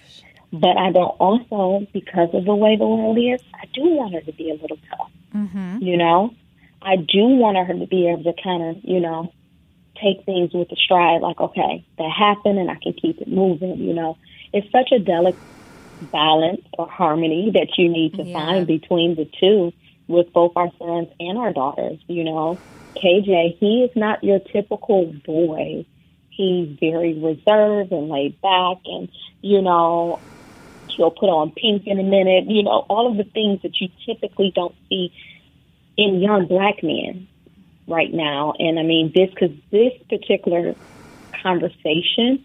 But 0.53 0.77
I 0.79 0.91
don't 0.93 1.15
also, 1.21 1.87
because 1.93 2.31
of 2.33 2.45
the 2.45 2.55
way 2.55 2.77
the 2.77 2.87
world 2.87 3.19
is, 3.19 3.41
I 3.55 3.67
do 3.75 3.83
want 3.85 4.15
her 4.15 4.21
to 4.23 4.33
be 4.33 4.51
a 4.51 4.55
little 4.55 4.79
tough, 4.89 5.11
mhm 5.35 5.83
you 5.83 5.97
know. 5.97 6.33
I 6.81 6.97
do 6.97 7.25
want 7.27 7.57
her 7.59 7.75
to 7.75 7.87
be 7.87 8.09
able 8.09 8.25
to 8.25 8.33
kind 8.43 8.63
of, 8.63 8.85
you 8.85 9.01
know, 9.01 9.33
take 10.03 10.25
things 10.25 10.53
with 10.55 10.71
a 10.73 10.77
stride, 10.77 11.23
like, 11.23 11.41
okay, 11.41 11.85
that 11.99 12.11
happened 12.11 12.59
and 12.59 12.71
I 12.71 12.77
can 12.83 12.93
keep 12.95 13.21
it 13.21 13.29
moving, 13.29 13.79
you 13.79 13.95
know. 13.95 14.19
It's 14.53 14.71
such 14.73 14.93
a 14.93 14.99
delicate 14.99 15.41
balance 16.01 16.63
or 16.79 16.89
harmony 16.89 17.51
that 17.55 17.79
you 17.79 17.89
need 17.89 18.15
to 18.15 18.25
Yeah. 18.25 18.33
find 18.33 18.67
between 18.67 19.15
the 19.17 19.29
two 19.41 19.73
with 20.09 20.33
both 20.33 20.53
our 20.57 20.71
sons 20.79 21.09
and 21.21 21.39
our 21.39 21.53
daughters, 21.53 21.99
you 22.07 22.25
know. 22.25 22.61
KJ, 23.03 23.57
he 23.59 23.85
is 23.85 23.91
not 23.97 24.23
your 24.25 24.39
typical 24.39 25.13
boy. 25.27 25.85
He's 26.31 26.79
very 26.81 27.15
reserved 27.15 27.93
and 27.93 28.09
laid 28.09 28.41
back 28.41 28.79
and, 28.87 29.11
you 29.43 29.63
know, 29.63 30.23
he'll 30.97 31.11
put 31.11 31.29
on 31.29 31.53
pink 31.53 31.87
in 31.87 31.99
a 31.99 32.03
minute, 32.03 32.45
you 32.49 32.63
know, 32.63 32.85
all 32.89 33.11
of 33.11 33.17
the 33.17 33.25
things 33.25 33.63
that 33.63 33.81
you 33.81 33.89
typically 34.07 34.53
don't 34.55 34.75
see 34.89 35.13
in 35.97 36.21
young 36.21 36.47
black 36.47 36.83
men 36.83 37.29
right 37.89 38.13
now. 38.13 38.53
And 38.59 38.79
I 38.79 38.83
mean, 38.83 39.13
this, 39.15 39.31
because 39.31 39.57
this 39.71 39.93
particular 40.09 40.75
conversation 41.43 42.45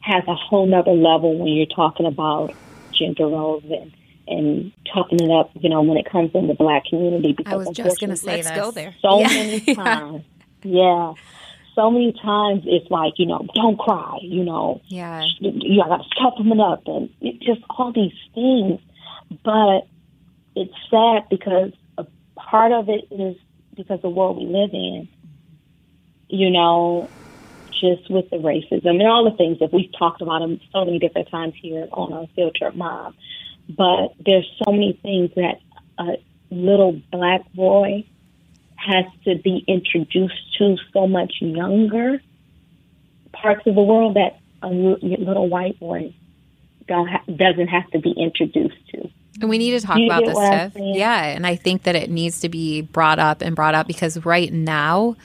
has 0.00 0.22
a 0.28 0.34
whole 0.34 0.66
nother 0.66 0.92
level 0.92 1.38
when 1.38 1.52
you're 1.52 1.66
talking 1.66 2.06
about 2.06 2.52
gender 2.92 3.26
roles 3.26 3.64
and, 3.64 3.92
and 4.26 4.72
talking 4.92 5.20
it 5.20 5.30
up, 5.30 5.50
you 5.54 5.68
know, 5.68 5.82
when 5.82 5.96
it 5.96 6.10
comes 6.10 6.30
in 6.34 6.46
the 6.46 6.54
black 6.54 6.84
community. 6.86 7.32
Because 7.32 7.52
I 7.52 7.56
was 7.56 7.76
just 7.76 8.00
going 8.00 8.10
to 8.10 8.16
say 8.16 8.42
let's 8.42 8.48
this. 8.50 8.56
go 8.56 8.70
there. 8.70 8.94
so 9.02 9.20
Yeah. 9.20 9.28
many 9.28 9.60
times, 9.74 10.24
yeah, 10.62 11.14
so 11.74 11.90
many 11.90 12.12
times 12.12 12.62
it's 12.66 12.90
like, 12.90 13.14
you 13.18 13.26
know, 13.26 13.46
don't 13.54 13.78
cry, 13.78 14.18
you 14.22 14.44
know, 14.44 14.80
Yeah. 14.88 15.24
you 15.40 15.82
got 15.82 15.96
to 15.96 16.04
toughen 16.20 16.52
it 16.52 16.60
up 16.60 16.82
and 16.86 17.10
it, 17.20 17.40
just 17.40 17.60
all 17.70 17.92
these 17.92 18.12
things. 18.34 18.80
But 19.44 19.88
it's 20.54 20.74
sad 20.90 21.24
because 21.30 21.72
a 21.98 22.06
part 22.36 22.72
of 22.72 22.88
it 22.88 23.06
is 23.10 23.36
because 23.74 24.00
the 24.02 24.08
world 24.08 24.36
we 24.36 24.46
live 24.46 24.70
in, 24.72 25.08
you 26.28 26.50
know, 26.50 27.08
just 27.70 28.10
with 28.10 28.30
the 28.30 28.36
racism 28.36 28.90
and 28.90 29.02
all 29.02 29.28
the 29.28 29.36
things 29.36 29.58
that 29.58 29.72
we've 29.72 29.92
talked 29.98 30.22
about 30.22 30.40
them 30.40 30.60
so 30.72 30.84
many 30.84 30.98
different 30.98 31.28
times 31.30 31.54
here 31.60 31.88
on 31.92 32.12
Unfiltered 32.12 32.76
Mom. 32.76 33.14
But 33.68 34.14
there's 34.24 34.48
so 34.64 34.72
many 34.72 34.98
things 35.02 35.30
that 35.36 35.60
a 35.98 36.16
little 36.50 37.00
black 37.10 37.52
boy 37.52 38.04
has 38.76 39.04
to 39.24 39.36
be 39.36 39.64
introduced 39.66 40.58
to 40.58 40.76
so 40.92 41.06
much 41.06 41.34
younger 41.40 42.20
parts 43.32 43.66
of 43.66 43.74
the 43.74 43.82
world 43.82 44.16
that 44.16 44.38
a 44.62 44.68
little 44.68 45.48
white 45.48 45.78
boy 45.78 46.14
doesn't 46.86 47.68
have 47.68 47.90
to 47.90 47.98
be 47.98 48.12
introduced 48.12 48.76
to. 48.90 49.10
And 49.40 49.50
we 49.50 49.58
need 49.58 49.72
to 49.72 49.80
talk 49.80 49.98
You 49.98 50.06
about 50.06 50.24
this 50.24 50.36
stuff. 50.36 50.72
Yeah. 50.76 51.24
And 51.24 51.46
I 51.46 51.56
think 51.56 51.84
that 51.84 51.96
it 51.96 52.08
needs 52.10 52.40
to 52.40 52.48
be 52.48 52.82
brought 52.82 53.18
up 53.18 53.42
and 53.42 53.56
brought 53.56 53.74
up 53.74 53.86
because 53.86 54.24
right 54.24 54.52
now, 54.52 55.16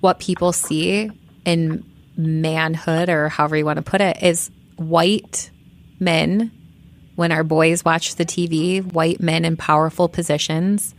what 0.00 0.18
people 0.18 0.52
see 0.52 1.10
in 1.44 1.84
manhood, 2.16 3.08
or 3.08 3.28
however 3.28 3.56
you 3.56 3.64
want 3.64 3.76
to 3.76 3.82
put 3.82 4.00
it, 4.00 4.22
is 4.22 4.50
white 4.76 5.50
men. 5.98 6.52
When 7.16 7.32
our 7.32 7.44
boys 7.44 7.84
watch 7.84 8.14
the 8.14 8.24
TV, 8.24 8.82
white 8.82 9.20
men 9.20 9.44
in 9.44 9.58
powerful 9.58 10.08
positions, 10.08 10.94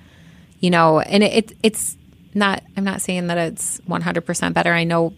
you 0.59 0.69
know, 0.69 0.99
and 0.99 1.23
it, 1.23 1.33
it 1.33 1.57
it's 1.63 1.97
not, 2.35 2.61
I'm 2.77 2.83
not 2.83 3.01
saying 3.01 3.27
that 3.27 3.39
it's 3.39 3.79
100% 3.81 4.53
better. 4.53 4.71
I 4.71 4.83
know 4.83 5.13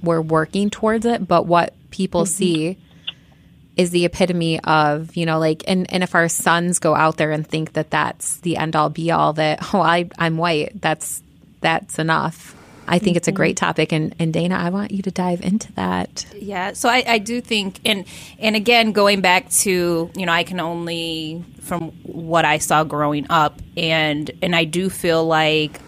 we're 0.00 0.20
working 0.20 0.70
towards 0.70 1.06
it, 1.06 1.26
but 1.26 1.46
what 1.46 1.74
people 1.90 2.24
see 2.24 2.78
is 3.76 3.90
the 3.90 4.04
epitome 4.04 4.60
of 4.60 5.16
you 5.16 5.26
know 5.26 5.38
like 5.38 5.64
and 5.66 5.92
and 5.92 6.02
if 6.02 6.14
our 6.14 6.28
sons 6.28 6.78
go 6.78 6.94
out 6.94 7.16
there 7.16 7.32
and 7.32 7.46
think 7.46 7.72
that 7.72 7.90
that's 7.90 8.38
the 8.38 8.56
end 8.56 8.76
all 8.76 8.88
be 8.88 9.10
all 9.10 9.32
that 9.32 9.58
oh 9.74 9.80
I 9.80 10.08
I'm 10.18 10.36
white 10.36 10.80
that's 10.80 11.22
that's 11.64 11.98
enough. 11.98 12.54
I 12.86 12.98
think 12.98 13.16
it's 13.16 13.28
a 13.28 13.32
great 13.32 13.56
topic 13.56 13.92
and 13.92 14.14
and 14.18 14.32
Dayna 14.32 14.52
I 14.52 14.68
want 14.68 14.90
you 14.90 15.00
to 15.02 15.10
dive 15.10 15.40
into 15.40 15.72
that. 15.72 16.26
Yeah, 16.36 16.74
so 16.74 16.90
I, 16.90 17.02
I 17.06 17.18
do 17.18 17.40
think, 17.40 17.80
and 17.86 18.04
and 18.38 18.54
again, 18.54 18.92
going 18.92 19.22
back 19.22 19.48
to 19.50 20.10
you 20.14 20.26
know, 20.26 20.32
I 20.32 20.44
can 20.44 20.60
only 20.60 21.42
from 21.62 21.92
what 22.02 22.44
I 22.44 22.58
saw 22.58 22.84
growing 22.84 23.26
up, 23.30 23.58
and 23.76 24.30
and 24.42 24.54
I 24.54 24.64
do 24.64 24.90
feel 24.90 25.24
like 25.24 25.80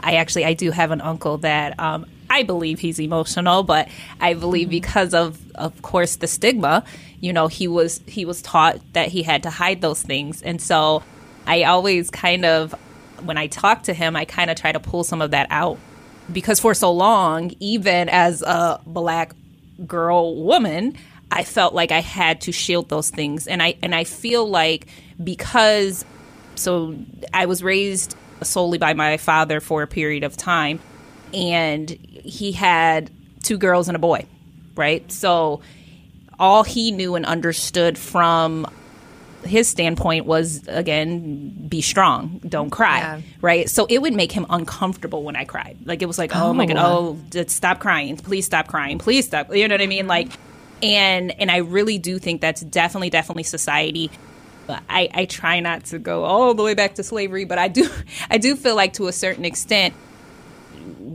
I 0.00 0.16
actually 0.16 0.44
I 0.44 0.52
do 0.52 0.70
have 0.70 0.90
an 0.90 1.00
uncle 1.00 1.38
that 1.38 1.80
um, 1.80 2.04
I 2.38 2.44
believe 2.44 2.78
he's 2.78 3.00
emotional, 3.00 3.64
but 3.64 3.88
I 4.20 4.34
believe 4.34 4.66
mm-hmm. 4.66 4.70
because 4.70 5.12
of 5.12 5.38
of 5.56 5.82
course 5.82 6.16
the 6.16 6.28
stigma, 6.28 6.84
you 7.20 7.32
know, 7.32 7.48
he 7.48 7.66
was 7.66 8.00
he 8.06 8.24
was 8.24 8.40
taught 8.42 8.80
that 8.92 9.08
he 9.08 9.22
had 9.24 9.42
to 9.42 9.50
hide 9.50 9.80
those 9.80 10.00
things, 10.02 10.40
and 10.42 10.62
so 10.62 11.02
I 11.46 11.64
always 11.64 12.10
kind 12.10 12.44
of 12.44 12.74
when 13.24 13.36
I 13.36 13.48
talk 13.48 13.84
to 13.84 13.94
him, 13.94 14.14
I 14.14 14.24
kind 14.24 14.50
of 14.50 14.56
try 14.56 14.70
to 14.70 14.78
pull 14.78 15.02
some 15.02 15.20
of 15.20 15.32
that 15.32 15.48
out. 15.50 15.78
Because 16.32 16.60
for 16.60 16.74
so 16.74 16.92
long, 16.92 17.52
even 17.58 18.08
as 18.08 18.42
a 18.42 18.80
black 18.86 19.34
girl 19.86 20.36
woman, 20.36 20.96
I 21.32 21.42
felt 21.42 21.74
like 21.74 21.90
I 21.90 22.00
had 22.00 22.42
to 22.42 22.52
shield 22.52 22.88
those 22.88 23.10
things. 23.10 23.46
And 23.48 23.62
I 23.62 23.74
and 23.82 23.94
I 23.94 24.04
feel 24.04 24.48
like 24.48 24.86
because 25.22 26.04
so 26.54 26.94
I 27.34 27.46
was 27.46 27.64
raised 27.64 28.14
solely 28.42 28.78
by 28.78 28.94
my 28.94 29.16
father 29.16 29.58
for 29.58 29.82
a 29.82 29.88
period 29.88 30.22
of 30.22 30.36
time 30.36 30.78
and 31.34 31.90
he 31.90 32.52
had 32.52 33.10
two 33.42 33.58
girls 33.58 33.88
and 33.88 33.96
a 33.96 33.98
boy, 33.98 34.26
right? 34.76 35.10
So 35.10 35.60
all 36.38 36.62
he 36.62 36.90
knew 36.90 37.14
and 37.14 37.26
understood 37.26 37.98
from 37.98 38.66
his 39.44 39.68
standpoint 39.68 40.26
was 40.26 40.66
again 40.66 41.66
be 41.68 41.80
strong 41.80 42.40
don't 42.46 42.70
cry 42.70 42.98
Yeah. 42.98 43.20
right? 43.40 43.70
So 43.70 43.86
it 43.88 44.02
would 44.02 44.12
make 44.12 44.32
him 44.32 44.46
uncomfortable 44.50 45.22
when 45.22 45.36
i 45.36 45.44
cried. 45.44 45.78
Like 45.84 46.02
it 46.02 46.06
was 46.06 46.18
like 46.18 46.34
oh, 46.34 46.52
my 46.52 46.64
oh. 46.64 46.66
god 46.66 46.76
Oh. 46.76 47.18
oh 47.36 47.44
stop 47.46 47.78
crying. 47.78 48.16
Please 48.16 48.46
stop 48.46 48.66
crying. 48.68 48.98
Please 48.98 49.26
stop 49.26 49.54
you 49.54 49.66
know 49.68 49.74
what 49.74 49.80
i 49.82 49.86
mean? 49.86 50.00
Mm-hmm. 50.00 50.08
Like 50.08 50.28
and 50.82 51.40
and 51.40 51.50
i 51.50 51.58
really 51.58 51.98
do 51.98 52.18
think 52.18 52.40
that's 52.40 52.60
definitely 52.60 53.10
definitely 53.10 53.44
society. 53.44 54.10
But 54.66 54.82
I, 54.88 55.08
I 55.14 55.24
try 55.24 55.60
not 55.60 55.86
to 55.86 55.98
go 55.98 56.24
all 56.24 56.52
the 56.52 56.62
way 56.62 56.74
back 56.74 56.96
to 56.96 57.02
slavery 57.02 57.44
but 57.46 57.58
i 57.58 57.68
do 57.68 57.88
i 58.30 58.38
do 58.38 58.54
feel 58.54 58.76
like 58.76 58.94
to 58.94 59.06
a 59.06 59.12
certain 59.12 59.44
extent 59.44 59.94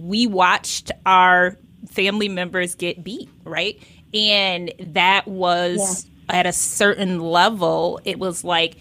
we 0.04 0.28
watched 0.28 0.92
our 1.06 1.58
family 1.90 2.28
members 2.28 2.76
get 2.76 3.04
beat, 3.04 3.30
right? 3.46 3.82
And 4.14 4.74
that 4.80 5.28
was 5.28 6.06
at 6.30 6.46
a 6.46 6.52
certain 6.52 7.20
level, 7.20 8.00
it 8.04 8.20
was 8.20 8.44
like 8.44 8.76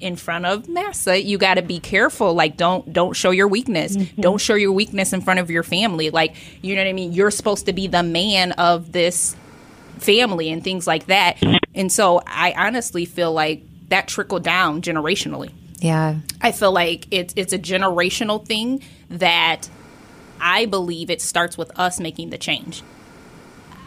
in 0.00 0.16
front 0.16 0.46
of 0.46 0.66
massa 0.66 1.22
you 1.22 1.36
got 1.36 1.56
to 1.56 1.62
be 1.62 1.78
careful 1.78 2.32
like 2.32 2.56
don't 2.56 2.90
don't 2.90 3.14
show 3.14 3.30
your 3.30 3.46
weakness. 3.46 3.96
Mm-hmm. 3.96 4.22
Don't 4.22 4.40
show 4.40 4.54
your 4.54 4.72
weakness 4.72 5.12
in 5.12 5.20
front 5.20 5.40
of 5.40 5.50
your 5.50 5.62
family 5.62 6.08
like 6.08 6.34
you 6.62 6.74
know 6.74 6.80
what 6.80 6.88
i 6.88 6.92
mean? 6.94 7.12
You're 7.12 7.30
supposed 7.30 7.66
to 7.66 7.74
be 7.74 7.86
the 7.86 8.02
man 8.02 8.52
of 8.52 8.92
this 8.92 9.36
family 9.98 10.50
and 10.50 10.64
things 10.64 10.86
like 10.86 11.06
that. 11.06 11.36
And 11.74 11.92
so 11.92 12.22
i 12.26 12.54
honestly 12.56 13.04
feel 13.04 13.32
like 13.32 13.62
that 13.90 14.08
trickled 14.08 14.42
down 14.42 14.80
generationally. 14.80 15.52
Yeah. 15.80 16.20
I 16.40 16.52
feel 16.52 16.72
like 16.72 17.06
it's 17.10 17.34
it's 17.36 17.52
a 17.52 17.58
generational 17.58 18.44
thing 18.44 18.82
that 19.10 19.68
I 20.40 20.66
believe 20.66 21.10
it 21.10 21.20
starts 21.20 21.58
with 21.58 21.70
us 21.78 22.00
making 22.00 22.30
the 22.30 22.38
change. 22.38 22.82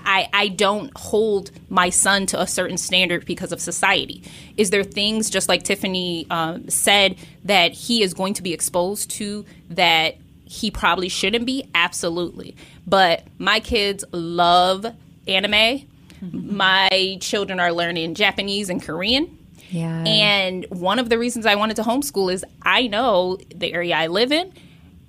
I, 0.05 0.27
I 0.33 0.47
don't 0.49 0.91
hold 0.97 1.51
my 1.69 1.89
son 1.89 2.25
to 2.27 2.41
a 2.41 2.45
certain 2.45 2.77
standard 2.77 3.25
because 3.25 3.51
of 3.51 3.61
society. 3.61 4.23
Is 4.57 4.69
there 4.69 4.83
things, 4.83 5.29
just 5.29 5.47
like 5.47 5.63
Tiphani 5.63 6.29
um, 6.29 6.69
said, 6.69 7.15
that 7.45 7.71
he 7.71 8.03
is 8.03 8.13
going 8.13 8.33
to 8.33 8.43
be 8.43 8.53
exposed 8.53 9.09
to 9.11 9.45
that 9.69 10.17
he 10.45 10.69
probably 10.71 11.07
shouldn't 11.07 11.45
be? 11.45 11.69
Absolutely. 11.73 12.55
But 12.85 13.23
my 13.39 13.61
kids 13.61 14.03
love 14.11 14.85
anime. 15.25 15.87
My 16.31 17.17
children 17.21 17.59
are 17.59 17.71
learning 17.71 18.15
Japanese 18.15 18.69
and 18.69 18.81
Korean. 18.81 19.37
Yeah. 19.69 20.03
And 20.05 20.65
one 20.69 20.99
of 20.99 21.09
the 21.09 21.17
reasons 21.17 21.45
I 21.45 21.55
wanted 21.55 21.77
to 21.77 21.83
homeschool 21.83 22.31
is 22.31 22.45
I 22.61 22.87
know 22.87 23.37
the 23.55 23.73
area 23.73 23.95
I 23.95 24.07
live 24.07 24.31
in, 24.31 24.53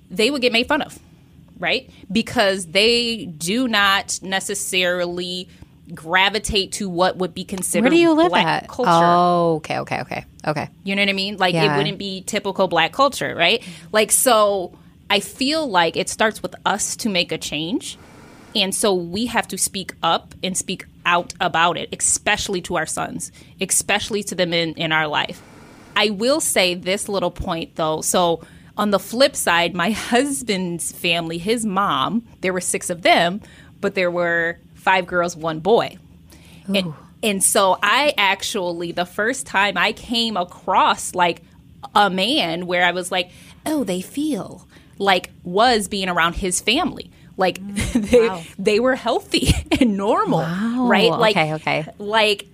they 0.09 0.31
would 0.31 0.41
get 0.41 0.51
made 0.51 0.67
fun 0.67 0.81
of, 0.81 0.97
right? 1.59 1.89
Because 2.11 2.67
they 2.67 3.25
do 3.25 3.67
not 3.67 4.19
necessarily 4.21 5.47
gravitate 5.93 6.71
to 6.73 6.89
what 6.89 7.17
would 7.17 7.33
be 7.33 7.43
considered 7.43 7.83
Where 7.83 7.91
do 7.91 7.97
you 7.97 8.13
live 8.13 8.29
black 8.29 8.63
at? 8.63 8.67
culture. 8.67 8.89
Oh, 8.91 9.55
okay, 9.57 9.79
okay, 9.79 10.01
okay, 10.01 10.25
okay. 10.47 10.69
You 10.83 10.95
know 10.95 11.01
what 11.03 11.09
I 11.09 11.13
mean? 11.13 11.37
Like 11.37 11.53
Yeah. 11.53 11.73
it 11.73 11.77
wouldn't 11.77 11.99
be 11.99 12.21
typical 12.21 12.67
black 12.67 12.91
culture, 12.91 13.35
right? 13.35 13.63
Like 13.91 14.11
so 14.11 14.73
I 15.09 15.19
feel 15.19 15.67
like 15.67 15.95
it 15.95 16.09
starts 16.09 16.41
with 16.41 16.55
us 16.65 16.95
to 16.97 17.09
make 17.09 17.31
a 17.31 17.37
change. 17.37 17.97
And 18.55 18.73
so 18.73 18.93
we 18.93 19.27
have 19.27 19.47
to 19.49 19.57
speak 19.57 19.93
up 20.01 20.33
and 20.41 20.57
speak 20.57 20.85
out 21.05 21.33
about 21.39 21.77
it, 21.77 21.89
especially 21.95 22.61
to 22.61 22.77
our 22.77 22.85
sons, 22.85 23.31
especially 23.61 24.23
to 24.23 24.33
them 24.33 24.53
in, 24.53 24.73
in 24.73 24.91
our 24.91 25.07
life. 25.07 25.41
I 25.95 26.09
will 26.09 26.39
say 26.39 26.73
this 26.73 27.07
little 27.07 27.31
point 27.31 27.75
though. 27.75 28.01
So 28.01 28.41
on 28.77 28.91
the 28.91 28.99
flip 28.99 29.35
side, 29.35 29.73
my 29.73 29.91
husband's 30.11 30.91
family, 30.91 31.37
his 31.37 31.65
mom, 31.65 32.25
there 32.41 32.53
were 32.53 32.61
six 32.61 32.89
of 32.89 33.01
them, 33.01 33.41
but 33.81 33.95
there 33.95 34.11
were 34.11 34.57
five 34.73 35.05
girls, 35.07 35.35
one 35.35 35.59
boy. 35.59 35.97
And, 36.73 36.93
and 37.21 37.43
so 37.43 37.77
I 37.83 38.13
actually, 38.17 38.91
the 38.91 39.05
first 39.05 39.45
time 39.45 39.77
I 39.77 39.91
came 39.93 40.35
across 40.35 41.13
like 41.13 41.43
a 41.93 42.09
man 42.09 42.65
where 42.65 42.83
I 42.83 42.91
was 42.91 43.11
like, 43.11 43.29
oh, 43.67 43.83
they 43.83 44.01
feel 44.01 44.67
like 44.97 45.29
was 45.43 45.87
being 45.87 46.09
around 46.09 46.33
his 46.33 46.59
family. 46.61 47.11
Like 47.37 47.59
mm, 47.61 48.09
they, 48.57 48.63
they 48.73 48.79
were 48.79 48.95
healthy 48.95 49.49
and 49.79 49.95
normal, 49.95 50.39
Wow. 50.39 50.87
right? 50.89 51.11
Like, 51.11 51.35
Okay, 51.37 51.53
okay. 51.55 51.85
like 51.99 52.47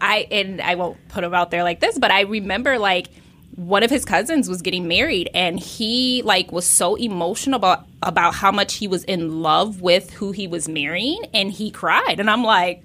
i 0.00 0.26
and 0.30 0.60
I 0.60 0.74
won't 0.74 0.98
put 1.08 1.20
them 1.22 1.32
out 1.34 1.50
there 1.50 1.62
like 1.62 1.80
this, 1.80 1.98
but 1.98 2.10
I 2.10 2.22
remember 2.22 2.78
like 2.78 3.08
one 3.56 3.82
of 3.82 3.90
his 3.90 4.04
cousins 4.04 4.48
was 4.48 4.62
getting 4.62 4.88
married 4.88 5.28
and 5.34 5.60
he 5.60 6.22
like 6.24 6.50
was 6.52 6.64
so 6.66 6.94
emotional 6.94 7.56
about 7.56 7.86
about 8.02 8.34
how 8.34 8.50
much 8.50 8.74
he 8.74 8.88
was 8.88 9.04
in 9.04 9.42
love 9.42 9.80
with 9.82 10.10
who 10.12 10.32
he 10.32 10.46
was 10.46 10.68
marrying 10.68 11.22
and 11.34 11.52
he 11.52 11.70
cried. 11.70 12.18
And 12.18 12.30
I'm 12.30 12.42
like 12.42 12.82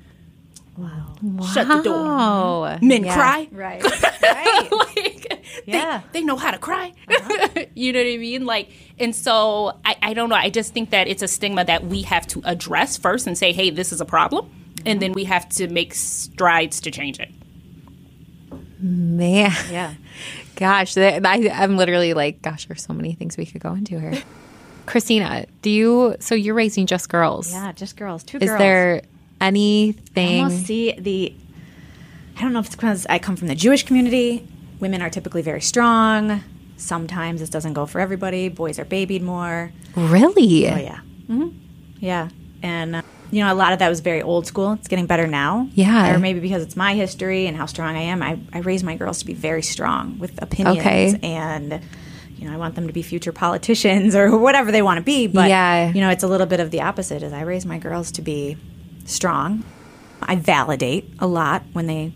wow. 0.78 1.16
Shut 1.54 1.68
the 1.68 1.82
door. 1.82 1.96
Oh, 1.96 2.78
men 2.82 3.06
yeah. 3.06 3.14
cry? 3.16 3.48
Right. 3.52 3.82
right. 4.22 4.68
like 4.72 5.42
Yeah. 5.66 6.02
they, 6.12 6.20
they 6.20 6.26
know 6.26 6.36
how 6.36 6.52
to 6.52 6.58
cry. 6.60 6.94
Uh-huh. 7.08 7.64
You 7.74 7.94
know 7.94 8.00
what 8.00 8.08
i 8.14 8.18
mean? 8.18 8.46
Like 8.46 8.70
and 9.00 9.16
so 9.16 9.78
I, 9.86 9.96
I 10.02 10.14
don't 10.14 10.30
know. 10.30 10.36
I 10.36 10.50
just 10.50 10.74
think 10.74 10.90
that 10.90 11.08
it's 11.08 11.22
a 11.24 11.28
stigma 11.28 11.64
that 11.66 11.86
we 11.86 12.02
have 12.02 12.28
to 12.28 12.42
address 12.44 12.98
first 12.98 13.26
and 13.26 13.38
say 13.38 13.54
hey 13.54 13.70
this 13.70 13.92
is 13.94 14.02
a 14.02 14.06
problem 14.06 14.50
and 14.86 15.02
then 15.02 15.14
we 15.14 15.24
have 15.24 15.48
to 15.50 15.68
make 15.70 15.94
strides 15.94 16.82
to 16.82 16.92
change 16.92 17.20
it. 17.20 17.30
Man, 18.80 19.52
Yeah. 19.72 19.94
gosh, 20.58 20.96
that, 20.96 21.26
I, 21.26 21.50
I'm 21.50 21.78
literally 21.78 22.14
like, 22.14 22.42
gosh, 22.42 22.68
there's 22.68 22.84
so 22.84 22.94
many 22.94 23.14
things 23.14 23.38
we 23.38 23.46
could 23.46 23.62
go 23.62 23.74
into 23.74 24.00
here. 24.00 24.22
Kristina, 24.86 25.46
do 25.62 25.70
you? 25.70 26.16
So 26.20 26.34
you're 26.36 26.56
raising 26.56 26.86
just 26.86 27.10
girls? 27.10 27.52
Yeah, 27.52 27.72
just 27.74 27.96
girls. 27.98 28.24
Two 28.24 28.38
Is 28.38 28.50
girls. 28.50 28.60
there 28.60 29.02
I 29.40 29.48
anything? 29.48 30.44
almost 30.44 30.66
see 30.66 30.94
the. 30.94 31.34
I 32.38 32.42
don't 32.42 32.54
know 32.54 32.60
if 32.60 32.68
it's 32.68 32.76
because 32.76 33.06
I 33.10 33.20
come 33.20 33.36
from 33.36 33.48
the 33.48 33.56
Jewish 33.56 33.84
community. 33.84 34.48
Women 34.80 35.02
are 35.02 35.10
typically 35.10 35.42
very 35.42 35.62
strong. 35.62 36.44
Sometimes 36.78 37.40
this 37.42 37.50
doesn't 37.50 37.74
go 37.74 37.86
for 37.86 38.00
everybody. 38.00 38.48
Boys 38.50 38.80
are 38.80 38.86
babied 38.86 39.24
more. 39.24 39.72
really? 39.96 40.70
Oh 40.70 40.78
yeah, 40.78 41.00
hmm 41.28 41.50
yeah, 42.00 42.30
and 42.62 42.98
uh, 42.98 43.02
you 43.32 43.44
know 43.44 43.52
a 43.52 43.56
lot 43.56 43.74
of 43.74 43.80
that 43.80 43.90
was 43.90 44.00
very 44.00 44.22
old 44.22 44.48
school. 44.48 44.74
It's 44.74 44.88
getting 44.88 45.06
better 45.06 45.28
now. 45.28 45.68
Yeah. 45.74 46.14
or 46.16 46.20
maybe 46.20 46.40
because 46.40 46.64
it's 46.64 46.76
my 46.76 46.94
history 46.96 47.46
and 47.48 47.56
how 47.58 47.66
strong 47.66 47.96
I 47.96 48.02
am. 48.02 48.22
I, 48.24 48.40
I 48.54 48.60
raise 48.60 48.84
my 48.84 48.96
girls 48.96 49.20
to 49.20 49.26
be 49.26 49.34
very 49.34 49.62
strong 49.62 50.18
with 50.20 50.42
opinions, 50.42 50.78
Okay. 50.80 51.20
and 51.24 51.82
you 52.38 52.48
know 52.48 52.54
I 52.54 52.58
want 52.58 52.76
them 52.76 52.88
to 52.88 52.94
be 52.94 53.02
future 53.02 53.32
politicians 53.32 54.16
or 54.20 54.38
whatever 54.38 54.72
they 54.72 54.82
want 54.82 54.98
to 54.98 55.04
be. 55.04 55.28
But 55.28 55.50
Yeah. 55.50 55.92
you 55.92 56.02
know 56.02 56.10
it's 56.10 56.24
a 56.24 56.28
little 56.28 56.48
bit 56.48 56.60
of 56.60 56.72
the 56.72 56.82
opposite. 56.82 57.24
Is 57.24 57.34
I 57.34 57.42
raise 57.42 57.66
my 57.66 57.78
girls 57.80 58.12
to 58.14 58.22
be 58.22 58.58
strong. 59.06 59.64
I 60.22 60.36
validate 60.36 61.10
a 61.20 61.28
lot 61.28 61.64
when 61.74 61.88
they 61.88 62.12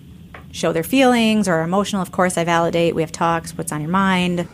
show 0.52 0.74
their 0.74 0.84
feelings 0.84 1.48
or 1.48 1.62
emotional. 1.62 2.02
Of 2.02 2.12
course, 2.12 2.38
I 2.38 2.44
validate. 2.44 2.94
We 2.96 3.02
have 3.04 3.12
talks. 3.12 3.58
What's 3.58 3.72
on 3.72 3.80
your 3.82 3.90
mind? 3.92 4.48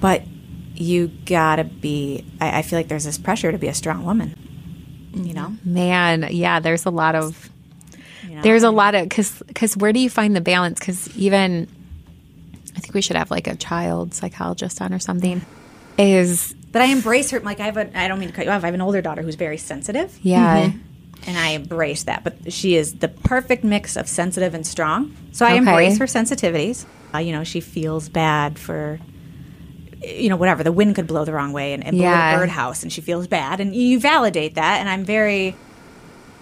But 0.00 0.22
you 0.74 1.08
gotta 1.26 1.64
be. 1.64 2.24
I, 2.40 2.58
I 2.58 2.62
feel 2.62 2.78
like 2.78 2.88
there's 2.88 3.04
this 3.04 3.18
pressure 3.18 3.52
to 3.52 3.58
be 3.58 3.68
a 3.68 3.74
strong 3.74 4.04
woman. 4.04 4.34
You 5.14 5.34
know. 5.34 5.56
Man, 5.64 6.28
yeah, 6.30 6.60
there's 6.60 6.86
a 6.86 6.90
lot 6.90 7.14
of 7.14 7.50
You 8.22 8.36
know? 8.36 8.42
there's 8.42 8.62
a 8.62 8.70
lot 8.70 8.94
of 8.94 9.08
because 9.08 9.42
because 9.46 9.76
where 9.76 9.92
do 9.92 10.00
you 10.00 10.10
find 10.10 10.34
the 10.36 10.40
balance? 10.40 10.78
Because 10.78 11.08
even 11.16 11.68
I 12.76 12.80
think 12.80 12.94
we 12.94 13.02
should 13.02 13.16
have 13.16 13.30
like 13.30 13.46
a 13.46 13.56
child 13.56 14.14
psychologist 14.14 14.80
on 14.80 14.92
or 14.92 14.98
something. 14.98 15.44
Is 15.98 16.54
But 16.72 16.82
I 16.82 16.86
embrace 16.86 17.30
her. 17.32 17.40
Like 17.40 17.60
I 17.60 17.66
have 17.66 17.76
a. 17.76 17.98
I 17.98 18.08
don't 18.08 18.18
mean 18.18 18.28
to 18.30 18.34
cut 18.34 18.44
you 18.46 18.50
off. 18.50 18.62
I 18.62 18.66
have 18.68 18.74
an 18.74 18.80
older 18.80 19.02
daughter 19.02 19.22
who's 19.22 19.34
very 19.34 19.58
sensitive. 19.58 20.18
yeah, 20.22 20.70
and 21.26 21.38
I 21.38 21.50
embrace 21.50 22.04
that. 22.04 22.24
But 22.24 22.52
she 22.52 22.76
is 22.76 22.94
the 22.94 23.08
perfect 23.08 23.64
mix 23.64 23.96
of 23.96 24.08
sensitive 24.08 24.54
and 24.54 24.66
strong. 24.66 25.14
So 25.32 25.44
I 25.44 25.50
Okay. 25.50 25.58
embrace 25.58 25.98
her 25.98 26.06
sensitivities. 26.06 26.86
Uh, 27.12 27.18
you 27.18 27.32
know, 27.32 27.42
she 27.44 27.60
feels 27.60 28.08
bad 28.08 28.58
for, 28.58 28.98
you 30.02 30.28
know, 30.28 30.36
whatever. 30.36 30.62
The 30.62 30.72
wind 30.72 30.94
could 30.94 31.06
blow 31.06 31.24
the 31.24 31.32
wrong 31.32 31.52
way 31.52 31.72
and, 31.72 31.84
and 31.84 31.96
blow 31.96 32.04
Yeah. 32.04 32.32
the 32.32 32.38
birdhouse, 32.38 32.82
and 32.82 32.92
she 32.92 33.00
feels 33.00 33.26
bad. 33.26 33.60
And 33.60 33.74
you 33.74 33.98
validate 34.00 34.54
that. 34.54 34.80
And 34.80 34.88
I'm 34.88 35.04
very, 35.04 35.54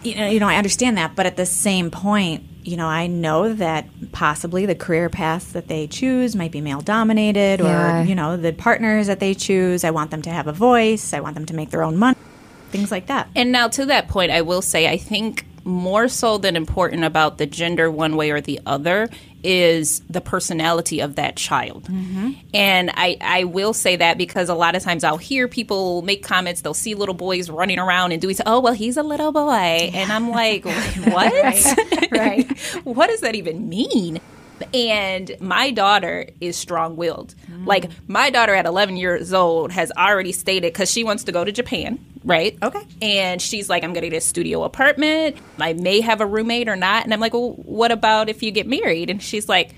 you 0.03 0.15
know, 0.15 0.27
you 0.29 0.41
know, 0.41 0.49
I 0.49 0.57
understand 0.57 0.97
that. 0.99 1.17
But 1.17 1.27
at 1.27 1.37
the 1.37 1.47
same 1.47 1.91
point, 1.91 2.45
you 2.63 2.77
know, 2.77 2.87
I 2.87 3.07
know 3.07 3.53
that 3.55 3.87
possibly 4.13 4.67
the 4.67 4.75
career 4.75 5.09
paths 5.09 5.53
that 5.53 5.69
they 5.69 5.87
choose 5.87 6.37
might 6.37 6.53
be 6.53 6.61
male 6.61 6.81
dominated, 6.83 7.61
Yeah. 7.61 8.03
or 8.03 8.05
you 8.05 8.15
know, 8.15 8.37
the 8.37 8.53
partners 8.53 9.07
that 9.07 9.21
they 9.21 9.35
choose. 9.35 9.85
I 9.85 9.91
want 9.91 10.11
them 10.11 10.23
to 10.23 10.31
have 10.31 10.47
a 10.47 10.53
voice. 10.53 11.13
I 11.13 11.21
want 11.21 11.35
them 11.35 11.47
to 11.47 11.55
make 11.55 11.71
their 11.71 11.83
own 11.83 11.97
money. 11.97 12.17
Things 12.71 12.91
like 12.91 13.07
that. 13.07 13.29
And 13.35 13.51
now 13.51 13.69
to 13.69 13.87
that 13.87 14.09
point, 14.09 14.31
I 14.31 14.43
will 14.43 14.61
say 14.63 14.89
I 14.89 14.99
think 14.99 15.47
more 15.65 16.09
so 16.09 16.39
than 16.39 16.57
important 16.57 17.05
about 17.05 17.39
the 17.39 17.47
gender 17.47 17.91
one 17.91 18.17
way 18.17 18.31
or 18.31 18.41
the 18.41 18.61
other 18.67 19.09
is 19.43 20.01
the 20.11 20.21
personality 20.21 21.01
of 21.01 21.17
that 21.17 21.37
child. 21.37 21.85
Mm-hmm. 21.85 22.33
And 22.55 22.91
I, 22.95 23.17
I 23.21 23.45
will 23.45 23.73
say 23.73 23.97
that 23.97 24.19
because 24.19 24.49
a 24.49 24.55
lot 24.55 24.75
of 24.75 24.83
times 24.83 25.05
I'll 25.05 25.17
hear 25.17 25.49
people 25.49 26.03
make 26.03 26.23
comments, 26.23 26.63
they'll 26.63 26.75
see 26.75 26.95
little 26.95 27.15
boys 27.15 27.51
running 27.51 27.79
around 27.79 28.13
and 28.13 28.21
doing, 28.21 28.37
oh, 28.47 28.61
well, 28.61 28.73
he's 28.73 28.97
a 28.97 29.03
little 29.03 29.33
boy. 29.33 29.91
And 29.95 30.11
I'm 30.11 30.31
like, 30.31 30.65
what? 31.05 32.11
right. 32.11 32.59
what 32.85 33.09
does 33.09 33.21
that 33.21 33.35
even 33.35 33.69
mean? 33.69 34.21
And 34.75 35.37
my 35.41 35.71
daughter 35.71 36.27
is 36.41 36.57
strong 36.57 36.97
willed. 36.97 37.35
Like, 37.65 37.91
my 38.07 38.31
daughter 38.31 38.55
at 38.55 38.67
11 38.67 38.97
years 38.97 39.33
old 39.33 39.73
has 39.73 39.93
already 39.93 40.33
stated, 40.33 40.73
because 40.73 40.91
she 40.91 41.05
wants 41.05 41.25
to 41.25 41.33
go 41.33 41.45
to 41.45 41.53
Japan, 41.53 41.99
right? 42.25 42.57
Okay. 42.63 42.83
And 43.03 43.43
she's 43.43 43.69
like, 43.69 43.85
I'm 43.85 43.93
going 43.93 44.03
to 44.03 44.11
get 44.11 44.17
a 44.17 44.21
studio 44.21 44.65
apartment. 44.65 45.37
I 45.59 45.73
may 45.73 46.01
have 46.01 46.21
a 46.21 46.27
roommate 46.27 46.69
or 46.69 46.77
not. 46.77 47.05
And 47.05 47.13
I'm 47.13 47.21
like, 47.21 47.35
well, 47.35 47.53
what 47.53 47.93
about 47.93 48.29
if 48.29 48.43
you 48.43 48.51
get 48.51 48.67
married? 48.67 49.11
And 49.11 49.23
she's 49.23 49.49
like, 49.49 49.75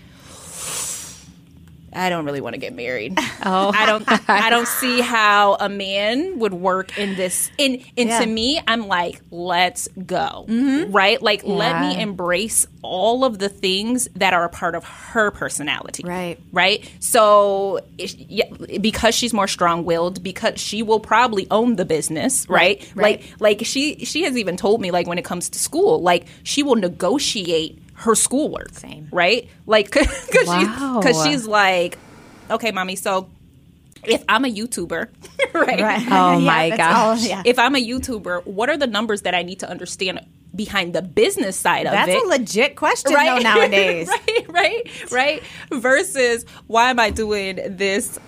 I 1.93 2.09
don't 2.09 2.25
really 2.25 2.41
want 2.41 2.55
to 2.55 2.61
get 2.61 2.75
married. 2.75 3.19
Oh. 3.43 3.73
I 3.75 3.87
don't 3.87 4.05
I 4.29 4.51
don't 4.51 4.69
see 4.81 5.01
how 5.01 5.55
a 5.59 5.69
man 5.71 6.41
would 6.41 6.53
work 6.53 6.99
in 6.99 7.17
this 7.17 7.51
and 7.59 7.83
and 7.97 8.11
Yeah. 8.11 8.21
to 8.21 8.27
me 8.27 8.61
I'm 8.69 8.87
like 8.87 9.23
let's 9.31 9.89
go. 10.05 10.45
Mm-hmm. 10.47 10.93
Right? 10.93 11.23
Like 11.23 11.43
let 11.45 11.81
me 11.81 11.99
embrace 12.01 12.67
all 12.83 13.25
of 13.25 13.39
the 13.39 13.49
things 13.49 14.09
that 14.17 14.35
are 14.35 14.45
a 14.45 14.51
part 14.51 14.75
of 14.75 14.85
her 14.85 15.31
personality. 15.31 16.03
Right. 16.07 16.39
Right? 16.53 16.91
So 17.01 17.81
yeah, 17.97 18.45
because 18.81 19.15
she's 19.15 19.33
more 19.33 19.49
strong-willed 19.49 20.23
because 20.23 20.61
she 20.61 20.83
will 20.83 21.01
probably 21.01 21.47
own 21.51 21.77
the 21.77 21.87
business, 21.87 22.47
right? 22.51 22.79
right. 22.95 23.21
Like 23.23 23.41
like 23.41 23.67
she 23.67 24.05
she 24.05 24.25
has 24.25 24.37
even 24.37 24.59
told 24.59 24.83
me 24.83 24.91
like 24.91 25.07
when 25.07 25.17
it 25.19 25.25
comes 25.25 25.49
to 25.49 25.59
school, 25.59 26.03
like 26.03 26.27
she 26.43 26.63
will 26.63 26.77
negotiate 26.77 27.79
her 28.01 28.15
schoolwork. 28.15 28.75
Same. 28.75 29.09
Right? 29.13 29.49
Like 29.67 29.91
cuz 29.97 30.07
Wow. 30.47 31.01
she's 31.05 31.23
she's 31.25 31.47
like 31.47 31.99
okay, 32.51 32.73
mommy, 32.73 32.97
so 32.97 33.31
if 34.05 34.25
I'm 34.29 34.45
a 34.45 34.49
YouTuber, 34.49 35.09
right? 35.55 35.81
Right. 35.81 36.07
Oh, 36.11 36.39
Yeah, 36.39 36.39
my 36.39 36.71
that's 36.71 36.81
all- 36.83 37.15
gosh. 37.17 37.27
yeah. 37.27 37.43
If 37.45 37.59
I'm 37.59 37.75
a 37.77 37.79
YouTuber, 37.87 38.47
what 38.47 38.69
are 38.71 38.77
the 38.79 38.87
numbers 38.87 39.23
that 39.23 39.35
I 39.35 39.43
need 39.43 39.61
to 39.61 39.69
understand 39.71 40.21
behind 40.57 40.95
the 40.95 41.03
business 41.03 41.57
side 41.57 41.87
of 41.87 41.93
That's 41.93 42.09
it? 42.09 42.13
That's 42.15 42.25
a 42.25 42.29
legit 42.29 42.77
question 42.77 43.13
though 43.13 43.39
nowadays. 43.39 44.09
right, 44.09 44.47
right, 44.49 45.13
right. 45.13 45.43
Versus 45.71 46.45
why 46.67 46.91
am 46.91 46.99
I 46.99 47.11
doing 47.11 47.61
this 47.77 48.19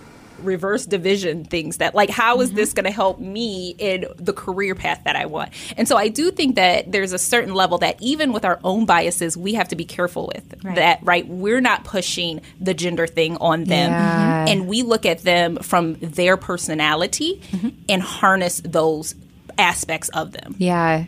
reverse 0.43 0.85
division 0.85 1.45
things 1.45 1.77
that 1.77 1.95
like 1.95 2.09
how 2.09 2.41
is 2.41 2.53
this 2.53 2.69
mm-hmm. 2.69 2.75
going 2.77 2.85
to 2.85 2.91
help 2.91 3.19
me 3.19 3.75
in 3.77 4.05
the 4.17 4.33
career 4.33 4.75
path 4.75 5.01
that 5.05 5.15
I 5.15 5.25
want? 5.25 5.51
And 5.77 5.87
so 5.87 5.97
I 5.97 6.07
do 6.07 6.31
think 6.31 6.55
that 6.55 6.91
there's 6.91 7.13
a 7.13 7.19
certain 7.19 7.53
level 7.53 7.77
that 7.79 8.01
even 8.01 8.33
with 8.33 8.45
our 8.45 8.59
own 8.63 8.85
biases 8.85 9.35
we 9.37 9.53
have 9.53 9.67
to 9.69 9.75
be 9.75 9.85
careful 9.85 10.31
with 10.33 10.43
Right. 10.63 10.75
that 10.75 10.99
right 11.03 11.27
we're 11.27 11.61
not 11.61 11.83
pushing 11.83 12.41
the 12.59 12.73
gender 12.73 13.07
thing 13.07 13.37
on 13.37 13.65
them 13.65 13.91
Yeah. 13.91 14.45
Mm-hmm. 14.45 14.47
and 14.49 14.67
we 14.67 14.83
look 14.83 15.05
at 15.05 15.19
them 15.19 15.57
from 15.57 15.95
their 15.95 16.37
personality 16.37 17.41
mm-hmm. 17.51 17.69
and 17.89 18.01
harness 18.01 18.61
those 18.63 19.15
aspects 19.57 20.09
of 20.09 20.31
them. 20.31 20.55
Yeah. 20.57 21.05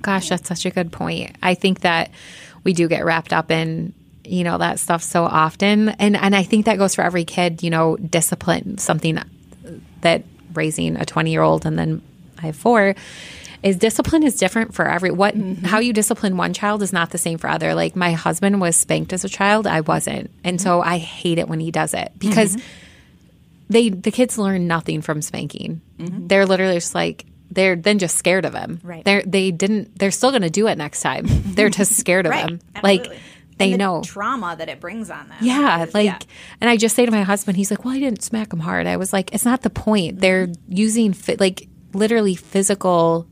Gosh, 0.00 0.28
that's 0.28 0.48
such 0.48 0.66
a 0.66 0.70
good 0.70 0.90
point. 0.90 1.36
I 1.42 1.54
think 1.54 1.80
that 1.80 2.10
we 2.64 2.72
do 2.72 2.88
get 2.88 3.04
wrapped 3.04 3.32
up 3.32 3.50
in 3.50 3.94
you 4.24 4.44
know 4.44 4.58
that 4.58 4.78
stuff 4.78 5.02
so 5.02 5.24
often 5.24 5.90
and 5.90 6.16
and 6.16 6.34
I 6.34 6.42
think 6.42 6.66
that 6.66 6.78
goes 6.78 6.94
for 6.94 7.02
every 7.02 7.24
kid, 7.24 7.62
you 7.62 7.70
know, 7.70 7.96
discipline 7.96 8.78
something 8.78 9.18
that 10.00 10.24
raising 10.54 10.96
a 10.96 11.04
20-year-old 11.04 11.66
and 11.66 11.78
then 11.78 12.02
I 12.38 12.46
have 12.46 12.56
4 12.56 12.94
is 13.62 13.76
discipline 13.76 14.22
is 14.22 14.36
different 14.36 14.74
for 14.74 14.88
every 14.88 15.10
what 15.10 15.36
mm-hmm. 15.36 15.64
how 15.64 15.78
you 15.78 15.92
discipline 15.92 16.36
one 16.36 16.52
child 16.52 16.82
is 16.82 16.92
not 16.92 17.10
the 17.10 17.18
same 17.18 17.38
for 17.38 17.48
other. 17.48 17.74
Like 17.74 17.94
my 17.94 18.12
husband 18.12 18.60
was 18.60 18.76
spanked 18.76 19.12
as 19.12 19.24
a 19.24 19.28
child, 19.28 19.66
I 19.66 19.80
wasn't. 19.82 20.30
And 20.42 20.60
so 20.60 20.80
mm-hmm. 20.80 20.88
I 20.88 20.98
hate 20.98 21.38
it 21.38 21.48
when 21.48 21.60
he 21.60 21.70
does 21.70 21.94
it 21.94 22.12
because 22.18 22.56
mm-hmm. 22.56 22.66
they 23.70 23.88
the 23.90 24.10
kids 24.10 24.38
learn 24.38 24.66
nothing 24.66 25.00
from 25.00 25.22
spanking. 25.22 25.80
They're 25.98 26.46
literally 26.46 26.74
just 26.74 26.94
like 26.94 27.24
they're 27.50 27.76
then 27.76 27.98
just 27.98 28.16
scared 28.16 28.44
of 28.44 28.54
him. 28.54 28.80
Right. 28.82 29.04
They're 29.04 29.22
they 29.22 29.50
didn't 29.50 29.96
they're 29.98 30.10
still 30.10 30.30
going 30.30 30.42
to 30.42 30.50
do 30.50 30.66
it 30.66 30.76
next 30.76 31.00
time. 31.00 31.26
They're 31.54 31.70
just 31.70 31.96
scared 31.96 32.26
of 32.26 32.30
Right. 32.30 32.48
him. 32.48 32.60
Like 32.82 33.00
Absolutely. 33.00 33.22
They 33.66 33.72
the 33.72 33.78
know. 33.78 34.02
trauma 34.02 34.54
that 34.58 34.68
it 34.68 34.80
brings 34.80 35.10
on 35.10 35.28
them. 35.28 35.38
Yeah, 35.40 35.86
like, 35.94 36.24
and 36.60 36.68
I 36.70 36.76
just 36.76 36.94
say 36.96 37.04
to 37.06 37.10
my 37.12 37.22
husband, 37.22 37.56
he's 37.56 37.70
like, 37.70 37.84
"Well, 37.84 37.94
I 37.94 37.98
didn't 38.00 38.22
smack 38.22 38.52
him 38.52 38.60
hard." 38.60 38.86
I 38.86 38.96
was 38.96 39.12
like, 39.12 39.32
"It's 39.34 39.44
not 39.44 39.62
the 39.62 39.70
point. 39.70 40.20
They're 40.20 40.48
using 40.68 41.12
fi- 41.12 41.36
like 41.38 41.68
literally 41.92 42.34
physical." 42.34 43.26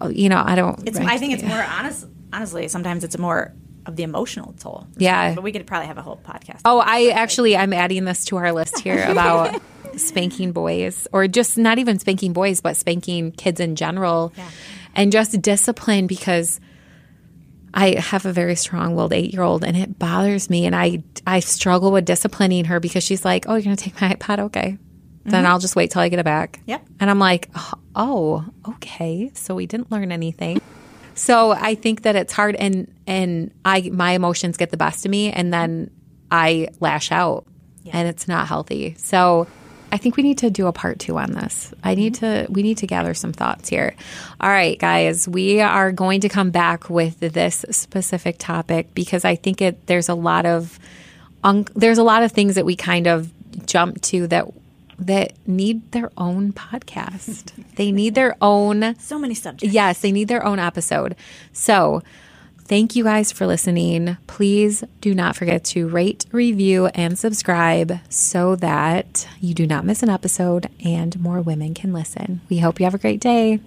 uh, 0.00 0.08
You 0.08 0.28
know, 0.28 0.42
I 0.44 0.54
don't. 0.54 0.86
It's. 0.88 0.98
I 0.98 1.18
think 1.18 1.34
it's 1.34 1.42
more 1.42 1.62
honest. 1.62 2.06
Honestly, 2.32 2.68
sometimes 2.68 3.04
it's 3.04 3.18
more 3.18 3.52
of 3.86 3.96
the 3.96 4.02
emotional 4.02 4.54
toll. 4.58 4.86
Yeah. 4.96 5.34
but 5.34 5.42
we 5.42 5.52
could 5.52 5.66
probably 5.66 5.86
have 5.88 5.98
a 5.98 6.02
whole 6.02 6.20
podcast. 6.24 6.60
Oh, 6.64 6.78
I 6.84 7.08
actually 7.08 7.56
I'm 7.56 7.72
adding 7.72 8.04
this 8.04 8.24
to 8.26 8.36
our 8.36 8.52
list 8.52 8.80
here 8.80 9.04
about 9.08 9.60
spanking 9.96 10.52
boys 10.52 11.08
or 11.12 11.26
just 11.26 11.58
not 11.58 11.78
even 11.78 11.98
spanking 11.98 12.32
boys 12.32 12.60
but 12.60 12.76
spanking 12.76 13.32
kids 13.32 13.58
in 13.58 13.74
general. 13.76 14.32
And 14.94 15.10
just 15.12 15.40
discipline 15.40 16.06
because 16.06 16.60
I 17.72 17.98
have 17.98 18.26
a 18.26 18.32
very 18.32 18.56
strong-willed 18.56 19.12
8-year-old 19.12 19.64
and 19.64 19.76
it 19.76 19.98
bothers 19.98 20.50
me 20.50 20.66
and 20.66 20.74
I 20.74 21.02
I 21.26 21.40
struggle 21.40 21.92
with 21.92 22.04
disciplining 22.04 22.66
her 22.66 22.80
because 22.80 23.04
she's 23.04 23.24
like, 23.24 23.46
"Oh, 23.48 23.54
you're 23.54 23.62
going 23.62 23.76
to 23.76 23.84
take 23.84 24.00
my 24.00 24.14
iPad, 24.14 24.40
okay." 24.40 24.78
Then 25.24 25.44
mm-hmm. 25.44 25.52
I'll 25.52 25.58
just 25.58 25.76
wait 25.76 25.90
till 25.90 26.00
I 26.02 26.08
get 26.08 26.18
it 26.18 26.24
back. 26.24 26.60
Yep. 26.66 26.86
And 26.98 27.10
I'm 27.10 27.18
like, 27.18 27.50
"Oh, 27.94 28.44
okay. 28.68 29.30
So 29.34 29.54
we 29.54 29.66
didn't 29.66 29.90
learn 29.90 30.12
anything." 30.12 30.60
So 31.14 31.50
I 31.52 31.74
think 31.74 32.02
that 32.02 32.16
it's 32.16 32.32
hard 32.32 32.56
and 32.56 32.92
and 33.06 33.52
I 33.64 33.90
my 33.92 34.12
emotions 34.12 34.56
get 34.56 34.70
the 34.70 34.76
best 34.76 35.04
of 35.04 35.10
me 35.10 35.30
and 35.30 35.52
then 35.52 35.90
I 36.30 36.68
lash 36.80 37.12
out 37.12 37.46
and 37.92 38.08
it's 38.08 38.26
not 38.28 38.48
healthy. 38.48 38.94
So 38.98 39.46
I 39.92 39.96
think 39.96 40.16
we 40.16 40.22
need 40.22 40.38
to 40.38 40.50
do 40.50 40.66
a 40.66 40.72
part 40.72 40.98
2 40.98 41.18
on 41.18 41.32
this. 41.32 41.72
I 41.82 41.94
need 41.94 42.14
to 42.16 42.46
we 42.48 42.62
need 42.62 42.78
to 42.78 42.86
gather 42.86 43.14
some 43.14 43.32
thoughts 43.32 43.68
here. 43.68 43.94
All 44.40 44.50
right, 44.50 44.78
guys, 44.78 45.28
we 45.28 45.60
are 45.60 45.92
going 45.92 46.20
to 46.20 46.28
come 46.28 46.50
back 46.50 46.88
with 46.88 47.20
this 47.20 47.64
specific 47.70 48.36
topic 48.38 48.94
because 48.94 49.24
I 49.24 49.36
think 49.36 49.60
it 49.60 49.86
there's 49.86 50.08
a 50.08 50.14
lot 50.14 50.46
of 50.46 50.78
un, 51.44 51.66
there's 51.74 51.98
a 51.98 52.02
lot 52.02 52.22
of 52.22 52.32
things 52.32 52.54
that 52.54 52.64
we 52.64 52.76
kind 52.76 53.06
of 53.06 53.32
jump 53.66 54.00
to 54.02 54.26
that 54.28 54.46
that 54.98 55.32
need 55.46 55.90
their 55.92 56.10
own 56.16 56.52
podcast. 56.52 57.52
they 57.76 57.90
need 57.90 58.14
their 58.14 58.36
own 58.40 58.94
So 58.98 59.18
many 59.18 59.34
subjects. 59.34 59.72
Yes, 59.74 60.00
they 60.00 60.12
need 60.12 60.28
their 60.28 60.44
own 60.44 60.58
episode. 60.58 61.16
So, 61.52 62.02
thank 62.70 62.94
you 62.94 63.02
guys 63.02 63.32
for 63.32 63.48
listening. 63.48 64.16
Please 64.28 64.84
do 65.00 65.12
not 65.12 65.34
forget 65.34 65.64
to 65.64 65.88
rate, 65.88 66.24
review, 66.30 66.86
and 66.94 67.18
subscribe 67.18 67.98
so 68.08 68.54
that 68.56 69.28
you 69.40 69.54
do 69.54 69.66
not 69.66 69.84
miss 69.84 70.04
an 70.04 70.08
episode 70.08 70.68
and 70.84 71.18
more 71.18 71.40
women 71.40 71.74
can 71.74 71.92
listen. 71.92 72.40
We 72.48 72.58
hope 72.58 72.78
you 72.78 72.84
have 72.86 72.94
a 72.94 72.98
great 72.98 73.20
day. 73.20 73.58